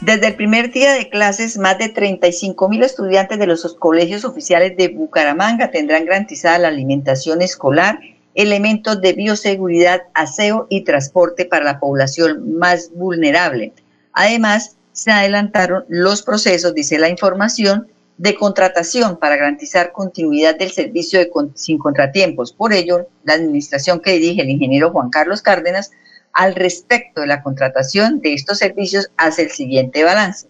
Desde 0.05 0.27
el 0.27 0.35
primer 0.35 0.73
día 0.73 0.95
de 0.95 1.09
clases, 1.09 1.59
más 1.59 1.79
de 1.79 1.89
35 1.89 2.69
mil 2.69 2.83
estudiantes 2.83 3.39
de 3.39 3.47
los 3.47 3.77
colegios 3.77 4.25
oficiales 4.25 4.77
de 4.77 4.89
Bucaramanga 4.89 5.71
tendrán 5.71 6.07
garantizada 6.07 6.59
la 6.59 6.69
alimentación 6.69 7.41
escolar, 7.41 8.01
elementos 8.35 9.01
de 9.01 9.13
bioseguridad, 9.13 10.03
aseo 10.13 10.67
y 10.69 10.81
transporte 10.81 11.45
para 11.45 11.65
la 11.65 11.79
población 11.79 12.59
más 12.59 12.91
vulnerable. 12.93 13.75
Además, 14.13 14.77
se 14.91 15.13
adelantaron 15.13 15.85
los 15.87 16.23
procesos, 16.23 16.75
dice 16.75 16.99
la 16.99 17.09
información, 17.09 17.87
de 18.19 18.35
contratación 18.35 19.19
para 19.19 19.37
garantizar 19.37 19.93
continuidad 19.93 20.59
del 20.59 20.73
servicio 20.73 21.21
sin 21.55 21.79
contratiempos. 21.79 22.53
Por 22.53 22.73
ello, 22.73 23.07
la 23.23 23.35
administración 23.35 24.01
que 24.01 24.15
dirige 24.15 24.43
el 24.43 24.51
ingeniero 24.51 24.91
Juan 24.91 25.11
Carlos 25.11 25.43
Cárdenas 25.43 25.93
al 26.33 26.55
respecto 26.55 27.21
de 27.21 27.27
la 27.27 27.43
contratación 27.43 28.21
de 28.21 28.35
estos 28.35 28.59
servicios 28.59 29.11
hace 29.17 29.43
el 29.43 29.51
siguiente 29.51 30.05
balance. 30.05 30.49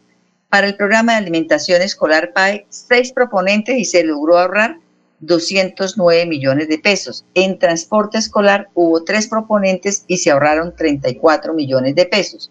Para 0.48 0.66
el 0.66 0.76
programa 0.76 1.12
de 1.12 1.18
alimentación 1.18 1.82
escolar 1.82 2.32
PAE, 2.32 2.66
seis 2.68 3.12
proponentes 3.12 3.76
y 3.76 3.84
se 3.84 4.04
logró 4.04 4.38
ahorrar 4.38 4.78
209 5.20 6.26
millones 6.26 6.68
de 6.68 6.78
pesos. 6.78 7.24
En 7.34 7.58
transporte 7.58 8.18
escolar 8.18 8.68
hubo 8.74 9.02
tres 9.04 9.28
proponentes 9.28 10.04
y 10.08 10.18
se 10.18 10.30
ahorraron 10.30 10.74
34 10.76 11.54
millones 11.54 11.94
de 11.94 12.06
pesos. 12.06 12.50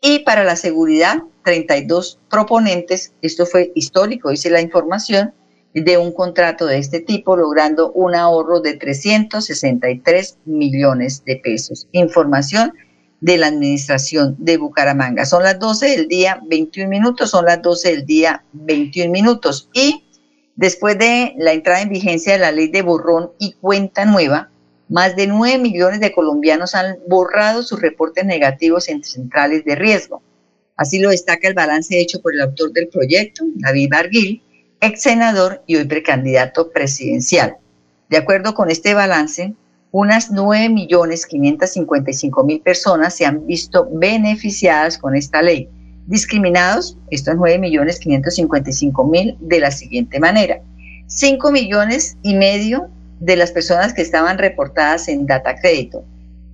Y 0.00 0.20
para 0.20 0.44
la 0.44 0.56
seguridad, 0.56 1.22
32 1.44 2.18
proponentes, 2.30 3.12
esto 3.20 3.46
fue 3.46 3.72
histórico, 3.74 4.30
dice 4.30 4.50
la 4.50 4.60
información, 4.60 5.34
de 5.74 5.98
un 5.98 6.12
contrato 6.12 6.66
de 6.66 6.78
este 6.78 7.00
tipo, 7.00 7.36
logrando 7.36 7.90
un 7.92 8.14
ahorro 8.14 8.60
de 8.60 8.74
363 8.74 10.38
millones 10.44 11.24
de 11.24 11.36
pesos. 11.36 11.88
Información 11.90 12.72
de 13.20 13.38
la 13.38 13.48
administración 13.48 14.36
de 14.38 14.56
Bucaramanga. 14.56 15.26
Son 15.26 15.42
las 15.42 15.58
12 15.58 15.96
del 15.96 16.08
día 16.08 16.40
21 16.46 16.88
minutos, 16.88 17.30
son 17.30 17.46
las 17.46 17.60
12 17.60 17.90
del 17.90 18.06
día 18.06 18.44
21 18.52 19.10
minutos. 19.10 19.68
Y 19.72 20.04
después 20.54 20.96
de 20.96 21.34
la 21.38 21.52
entrada 21.52 21.82
en 21.82 21.88
vigencia 21.88 22.34
de 22.34 22.38
la 22.38 22.52
ley 22.52 22.68
de 22.68 22.82
borrón 22.82 23.32
y 23.38 23.54
cuenta 23.54 24.04
nueva, 24.04 24.50
más 24.88 25.16
de 25.16 25.26
9 25.26 25.58
millones 25.58 25.98
de 25.98 26.12
colombianos 26.12 26.74
han 26.76 26.98
borrado 27.08 27.62
sus 27.62 27.80
reportes 27.80 28.24
negativos 28.24 28.88
en 28.88 29.02
centrales 29.02 29.64
de 29.64 29.74
riesgo. 29.74 30.22
Así 30.76 31.00
lo 31.00 31.10
destaca 31.10 31.48
el 31.48 31.54
balance 31.54 31.98
hecho 31.98 32.20
por 32.20 32.34
el 32.34 32.42
autor 32.42 32.72
del 32.72 32.88
proyecto, 32.88 33.44
David 33.56 33.88
Barguil, 33.90 34.42
ex 34.84 35.02
senador 35.02 35.62
y 35.66 35.74
hoy 35.76 35.84
precandidato 35.86 36.70
presidencial. 36.70 37.56
De 38.10 38.18
acuerdo 38.18 38.54
con 38.54 38.70
este 38.70 38.94
balance, 38.94 39.54
unas 39.92 40.30
9.555.000 40.30 42.62
personas 42.62 43.16
se 43.16 43.24
han 43.24 43.46
visto 43.46 43.88
beneficiadas 43.90 44.98
con 44.98 45.16
esta 45.16 45.40
ley. 45.40 45.70
Discriminados, 46.06 46.98
estos 47.10 47.36
9.555.000 47.36 49.38
de 49.38 49.60
la 49.60 49.70
siguiente 49.70 50.20
manera. 50.20 50.60
5 51.06 51.50
millones 51.50 52.18
y 52.22 52.34
medio 52.34 52.90
de 53.20 53.36
las 53.36 53.52
personas 53.52 53.94
que 53.94 54.02
estaban 54.02 54.36
reportadas 54.36 55.08
en 55.08 55.24
Data 55.26 55.58
Crédito, 55.58 56.04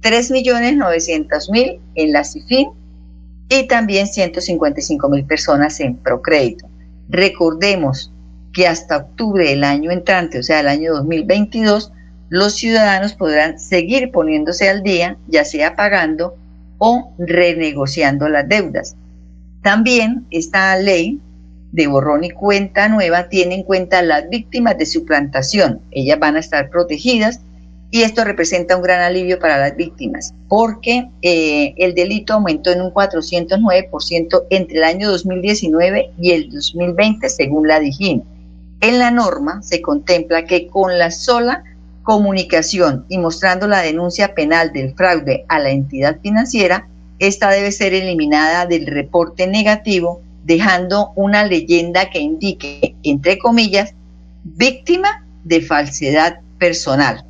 3.900.000 0.03 1.81
en 1.97 2.13
la 2.13 2.23
CIFIN 2.23 2.69
y 3.49 3.67
también 3.67 4.07
155.000 4.07 5.27
personas 5.27 5.81
en 5.81 5.97
Procrédito. 5.97 6.69
Recordemos 7.09 8.13
que 8.53 8.67
hasta 8.67 8.97
octubre 8.97 9.45
del 9.45 9.65
año 9.65 9.91
entrante, 9.91 10.39
o 10.39 10.43
sea, 10.43 10.61
el 10.61 10.69
año 10.69 10.95
2022, 10.95 11.93
los 12.29 12.55
ciudadanos 12.55 13.15
podrán 13.15 13.59
seguir 13.59 14.11
poniéndose 14.13 14.69
al 14.69 14.83
día, 14.83 15.17
ya 15.29 15.45
sea 15.45 15.77
pagando 15.77 16.37
o 16.79 17.13
renegociando 17.19 18.29
las 18.29 18.49
deudas. 18.49 18.97
También 19.63 20.27
esta 20.31 20.77
ley 20.77 21.21
de 21.73 21.87
borrón 21.87 22.25
y 22.25 22.31
cuenta 22.31 22.89
nueva 22.89 23.29
tiene 23.29 23.57
en 23.57 23.63
cuenta 23.63 24.03
las 24.03 24.29
víctimas 24.29 24.79
de 24.79 24.87
suplantación. 24.87 25.81
Ellas 25.91 26.19
van 26.19 26.37
a 26.37 26.41
estar 26.41 26.71
protegidas 26.71 27.41
y 27.91 28.03
esto 28.03 28.25
representa 28.25 28.77
un 28.77 28.83
gran 28.83 29.01
alivio 29.01 29.39
para 29.39 29.59
las 29.59 29.77
víctimas 29.77 30.35
porque 30.49 31.09
eh, 31.23 31.75
el 31.77 31.95
delito 31.95 32.35
aumentó 32.35 32.71
en 32.71 32.81
un 32.81 32.93
409% 32.93 34.45
entre 34.51 34.79
el 34.79 34.85
año 34.85 35.11
2019 35.11 36.11
y 36.19 36.31
el 36.31 36.51
2020 36.51 37.29
según 37.29 37.69
la 37.69 37.81
DIGIN. 37.81 38.23
En 38.81 38.99
la 38.99 39.11
norma 39.11 39.63
se 39.63 39.83
contempla 39.83 40.47
que 40.47 40.67
con 40.67 40.99
la 40.99 41.11
sola 41.11 41.65
comunicación 42.03 43.05
y 43.09 43.19
mostrando 43.19 43.69
la 43.69 43.83
denuncia 43.83 44.35
penal 44.35 44.73
del 44.73 44.95
fraude 44.95 45.45
a 45.49 45.59
la 45.59 45.71
entidad 45.71 46.19
financiera, 46.21 46.89
esta 47.19 47.51
debe 47.51 47.73
ser 47.73 47.93
eliminada 47.93 48.67
del 48.67 48.87
reporte 48.87 49.47
negativo 49.47 50.23
dejando 50.45 51.13
una 51.15 51.45
leyenda 51.45 52.09
que 52.09 52.21
indique, 52.21 52.97
entre 53.03 53.39
comillas, 53.39 53.95
víctima 54.43 55.27
de 55.45 55.61
falsedad 55.61 56.41
personal. 56.59 57.25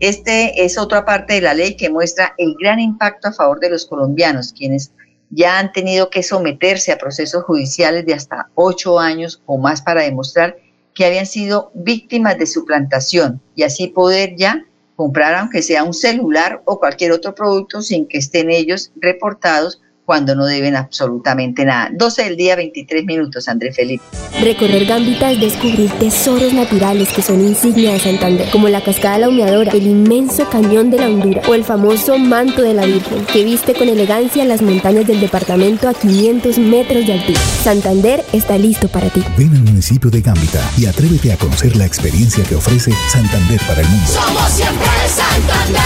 Este 0.00 0.64
es 0.64 0.78
otra 0.78 1.04
parte 1.04 1.34
de 1.34 1.40
la 1.40 1.54
ley 1.54 1.76
que 1.76 1.90
muestra 1.90 2.34
el 2.38 2.54
gran 2.60 2.80
impacto 2.80 3.28
a 3.28 3.32
favor 3.32 3.60
de 3.60 3.70
los 3.70 3.86
colombianos, 3.86 4.52
quienes 4.52 4.92
ya 5.30 5.58
han 5.58 5.72
tenido 5.72 6.10
que 6.10 6.22
someterse 6.22 6.92
a 6.92 6.98
procesos 6.98 7.44
judiciales 7.44 8.06
de 8.06 8.14
hasta 8.14 8.48
ocho 8.54 8.98
años 8.98 9.42
o 9.46 9.58
más 9.58 9.82
para 9.82 10.02
demostrar 10.02 10.56
que 10.94 11.04
habían 11.04 11.26
sido 11.26 11.70
víctimas 11.74 12.38
de 12.38 12.46
suplantación 12.46 13.40
y 13.54 13.62
así 13.62 13.88
poder 13.88 14.36
ya 14.36 14.64
comprar 14.96 15.34
aunque 15.34 15.62
sea 15.62 15.84
un 15.84 15.94
celular 15.94 16.62
o 16.64 16.78
cualquier 16.78 17.12
otro 17.12 17.34
producto 17.34 17.82
sin 17.82 18.06
que 18.08 18.18
estén 18.18 18.50
ellos 18.50 18.90
reportados 18.96 19.80
cuando 20.08 20.34
no 20.34 20.46
deben 20.46 20.74
absolutamente 20.74 21.66
nada. 21.66 21.90
12 21.92 22.24
del 22.24 22.36
día, 22.38 22.56
23 22.56 23.04
minutos, 23.04 23.46
André 23.46 23.74
Felipe. 23.74 24.02
Recorrer 24.40 24.86
Gambita 24.86 25.30
es 25.30 25.38
descubrir 25.38 25.90
tesoros 25.98 26.54
naturales 26.54 27.10
que 27.10 27.20
son 27.20 27.42
insignia 27.42 27.92
de 27.92 27.98
Santander, 27.98 28.48
como 28.50 28.70
la 28.70 28.82
cascada 28.82 29.16
de 29.16 29.20
la 29.20 29.28
humeadora, 29.28 29.70
el 29.72 29.86
inmenso 29.86 30.48
cañón 30.48 30.90
de 30.90 30.96
la 30.96 31.08
Hondura 31.08 31.42
o 31.46 31.54
el 31.54 31.62
famoso 31.62 32.16
manto 32.16 32.62
de 32.62 32.72
la 32.72 32.86
Virgen, 32.86 33.26
que 33.26 33.44
viste 33.44 33.74
con 33.74 33.86
elegancia 33.86 34.46
las 34.46 34.62
montañas 34.62 35.06
del 35.06 35.20
departamento 35.20 35.90
a 35.90 35.92
500 35.92 36.56
metros 36.56 37.06
de 37.06 37.12
altura. 37.12 37.40
Santander 37.62 38.24
está 38.32 38.56
listo 38.56 38.88
para 38.88 39.10
ti. 39.10 39.22
Ven 39.36 39.54
al 39.56 39.62
municipio 39.62 40.08
de 40.08 40.22
Gambita 40.22 40.66
y 40.78 40.86
atrévete 40.86 41.34
a 41.34 41.36
conocer 41.36 41.76
la 41.76 41.84
experiencia 41.84 42.42
que 42.44 42.54
ofrece 42.54 42.92
Santander 43.10 43.60
para 43.68 43.82
el 43.82 43.88
mundo. 43.88 44.06
Somos 44.06 44.48
siempre 44.52 44.86
Santander. 45.06 45.82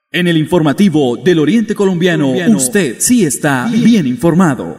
En 0.10 0.30
el 0.30 0.38
informativo 0.38 1.18
del 1.18 1.40
Oriente 1.40 1.76
Colombiano, 1.76 2.32
usted 2.56 2.96
sí 3.00 3.26
está 3.26 3.70
bien 3.70 4.08
informado. 4.08 4.78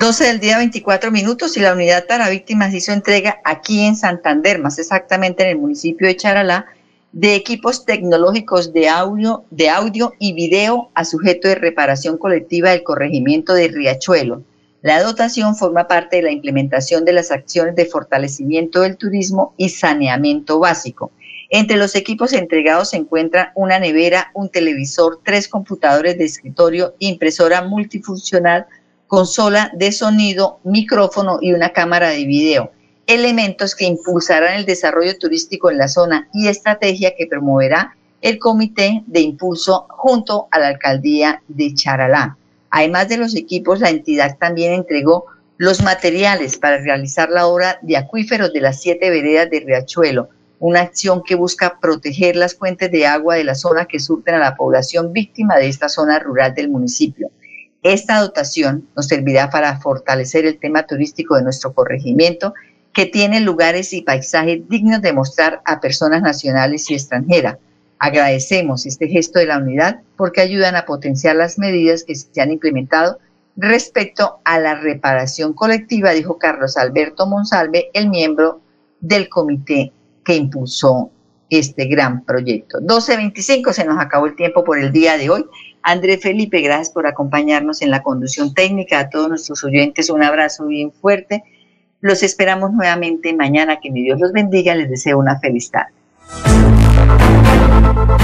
12 0.00 0.24
del 0.24 0.40
día 0.40 0.56
24 0.56 1.10
minutos 1.10 1.58
y 1.58 1.60
la 1.60 1.74
unidad 1.74 2.06
para 2.06 2.30
víctimas 2.30 2.72
hizo 2.72 2.90
entrega 2.90 3.38
aquí 3.44 3.84
en 3.84 3.96
Santander, 3.96 4.58
más 4.58 4.78
exactamente 4.78 5.42
en 5.42 5.50
el 5.50 5.58
municipio 5.58 6.06
de 6.06 6.16
Charalá, 6.16 6.64
de 7.12 7.34
equipos 7.34 7.84
tecnológicos 7.84 8.72
de 8.72 8.88
audio, 8.88 9.44
de 9.50 9.68
audio 9.68 10.14
y 10.18 10.32
video 10.32 10.88
a 10.94 11.04
sujeto 11.04 11.48
de 11.48 11.56
reparación 11.56 12.16
colectiva 12.16 12.70
del 12.70 12.82
corregimiento 12.82 13.52
de 13.52 13.68
Riachuelo. 13.68 14.42
La 14.80 15.02
dotación 15.02 15.54
forma 15.54 15.86
parte 15.86 16.16
de 16.16 16.22
la 16.22 16.32
implementación 16.32 17.04
de 17.04 17.12
las 17.12 17.30
acciones 17.30 17.76
de 17.76 17.84
fortalecimiento 17.84 18.80
del 18.80 18.96
turismo 18.96 19.52
y 19.58 19.68
saneamiento 19.68 20.60
básico. 20.60 21.12
Entre 21.50 21.76
los 21.76 21.94
equipos 21.94 22.32
entregados 22.32 22.90
se 22.90 22.96
encuentran 22.96 23.48
una 23.54 23.78
nevera, 23.78 24.30
un 24.32 24.48
televisor, 24.48 25.20
tres 25.22 25.46
computadores 25.46 26.16
de 26.16 26.24
escritorio, 26.24 26.94
impresora 27.00 27.60
multifuncional, 27.60 28.66
consola 29.10 29.72
de 29.74 29.90
sonido, 29.90 30.60
micrófono 30.62 31.38
y 31.42 31.52
una 31.52 31.72
cámara 31.72 32.10
de 32.10 32.24
video. 32.26 32.70
Elementos 33.08 33.74
que 33.74 33.84
impulsarán 33.84 34.54
el 34.54 34.66
desarrollo 34.66 35.18
turístico 35.18 35.68
en 35.68 35.78
la 35.78 35.88
zona 35.88 36.28
y 36.32 36.46
estrategia 36.46 37.16
que 37.18 37.26
promoverá 37.26 37.96
el 38.22 38.38
Comité 38.38 39.02
de 39.08 39.18
Impulso 39.18 39.86
junto 39.88 40.46
a 40.52 40.60
la 40.60 40.68
Alcaldía 40.68 41.42
de 41.48 41.74
Charalá. 41.74 42.36
Además 42.70 43.08
de 43.08 43.16
los 43.16 43.34
equipos, 43.34 43.80
la 43.80 43.90
entidad 43.90 44.38
también 44.38 44.74
entregó 44.74 45.26
los 45.56 45.82
materiales 45.82 46.56
para 46.56 46.78
realizar 46.78 47.30
la 47.30 47.48
obra 47.48 47.80
de 47.82 47.96
acuíferos 47.96 48.52
de 48.52 48.60
las 48.60 48.80
siete 48.80 49.10
veredas 49.10 49.50
de 49.50 49.58
Riachuelo, 49.58 50.28
una 50.60 50.82
acción 50.82 51.24
que 51.24 51.34
busca 51.34 51.80
proteger 51.80 52.36
las 52.36 52.54
fuentes 52.54 52.92
de 52.92 53.08
agua 53.08 53.34
de 53.34 53.42
la 53.42 53.56
zona 53.56 53.86
que 53.86 53.98
surten 53.98 54.36
a 54.36 54.38
la 54.38 54.54
población 54.54 55.12
víctima 55.12 55.56
de 55.56 55.66
esta 55.66 55.88
zona 55.88 56.20
rural 56.20 56.54
del 56.54 56.68
municipio. 56.68 57.32
Esta 57.82 58.20
dotación 58.20 58.88
nos 58.94 59.08
servirá 59.08 59.50
para 59.50 59.78
fortalecer 59.80 60.44
el 60.44 60.58
tema 60.58 60.82
turístico 60.82 61.36
de 61.36 61.42
nuestro 61.42 61.72
corregimiento, 61.72 62.54
que 62.92 63.06
tiene 63.06 63.40
lugares 63.40 63.92
y 63.92 64.02
paisajes 64.02 64.68
dignos 64.68 65.00
de 65.00 65.12
mostrar 65.12 65.62
a 65.64 65.80
personas 65.80 66.22
nacionales 66.22 66.90
y 66.90 66.94
extranjeras. 66.94 67.56
Agradecemos 67.98 68.86
este 68.86 69.08
gesto 69.08 69.38
de 69.38 69.46
la 69.46 69.58
unidad 69.58 70.00
porque 70.16 70.40
ayudan 70.40 70.74
a 70.74 70.86
potenciar 70.86 71.36
las 71.36 71.58
medidas 71.58 72.04
que 72.04 72.14
se 72.14 72.40
han 72.40 72.50
implementado 72.50 73.18
respecto 73.56 74.40
a 74.44 74.58
la 74.58 74.74
reparación 74.74 75.52
colectiva, 75.52 76.10
dijo 76.10 76.38
Carlos 76.38 76.76
Alberto 76.76 77.26
Monsalve, 77.26 77.90
el 77.92 78.08
miembro 78.08 78.60
del 79.00 79.28
comité 79.28 79.92
que 80.24 80.34
impulsó 80.34 81.10
este 81.50 81.86
gran 81.86 82.24
proyecto. 82.24 82.78
12.25 82.78 83.72
se 83.72 83.84
nos 83.84 83.98
acabó 83.98 84.26
el 84.26 84.36
tiempo 84.36 84.64
por 84.64 84.78
el 84.78 84.92
día 84.92 85.18
de 85.18 85.30
hoy. 85.30 85.44
André 85.82 86.18
Felipe, 86.18 86.60
gracias 86.60 86.90
por 86.90 87.06
acompañarnos 87.06 87.82
en 87.82 87.90
la 87.90 88.02
conducción 88.02 88.54
técnica. 88.54 88.98
A 89.00 89.10
todos 89.10 89.28
nuestros 89.28 89.64
oyentes 89.64 90.10
un 90.10 90.22
abrazo 90.22 90.66
bien 90.66 90.92
fuerte. 90.92 91.42
Los 92.00 92.22
esperamos 92.22 92.72
nuevamente 92.72 93.34
mañana. 93.34 93.78
Que 93.80 93.90
mi 93.90 94.02
Dios 94.02 94.20
los 94.20 94.32
bendiga. 94.32 94.74
Les 94.74 94.90
deseo 94.90 95.18
una 95.18 95.38
feliz 95.38 95.70
tarde. 95.70 95.92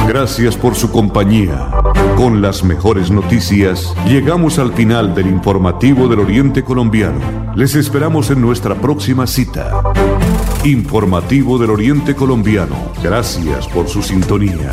Gracias 0.08 0.56
por 0.56 0.74
su 0.74 0.90
compañía. 0.90 1.70
Con 2.16 2.40
las 2.40 2.62
mejores 2.62 3.10
noticias, 3.10 3.94
llegamos 4.06 4.58
al 4.58 4.72
final 4.72 5.14
del 5.14 5.26
informativo 5.26 6.08
del 6.08 6.20
Oriente 6.20 6.62
Colombiano. 6.62 7.52
Les 7.56 7.74
esperamos 7.74 8.30
en 8.30 8.40
nuestra 8.40 8.74
próxima 8.76 9.26
cita. 9.26 9.82
Informativo 10.64 11.58
del 11.58 11.70
Oriente 11.70 12.14
Colombiano. 12.14 12.92
Gracias 13.02 13.66
por 13.68 13.88
su 13.88 14.02
sintonía. 14.02 14.70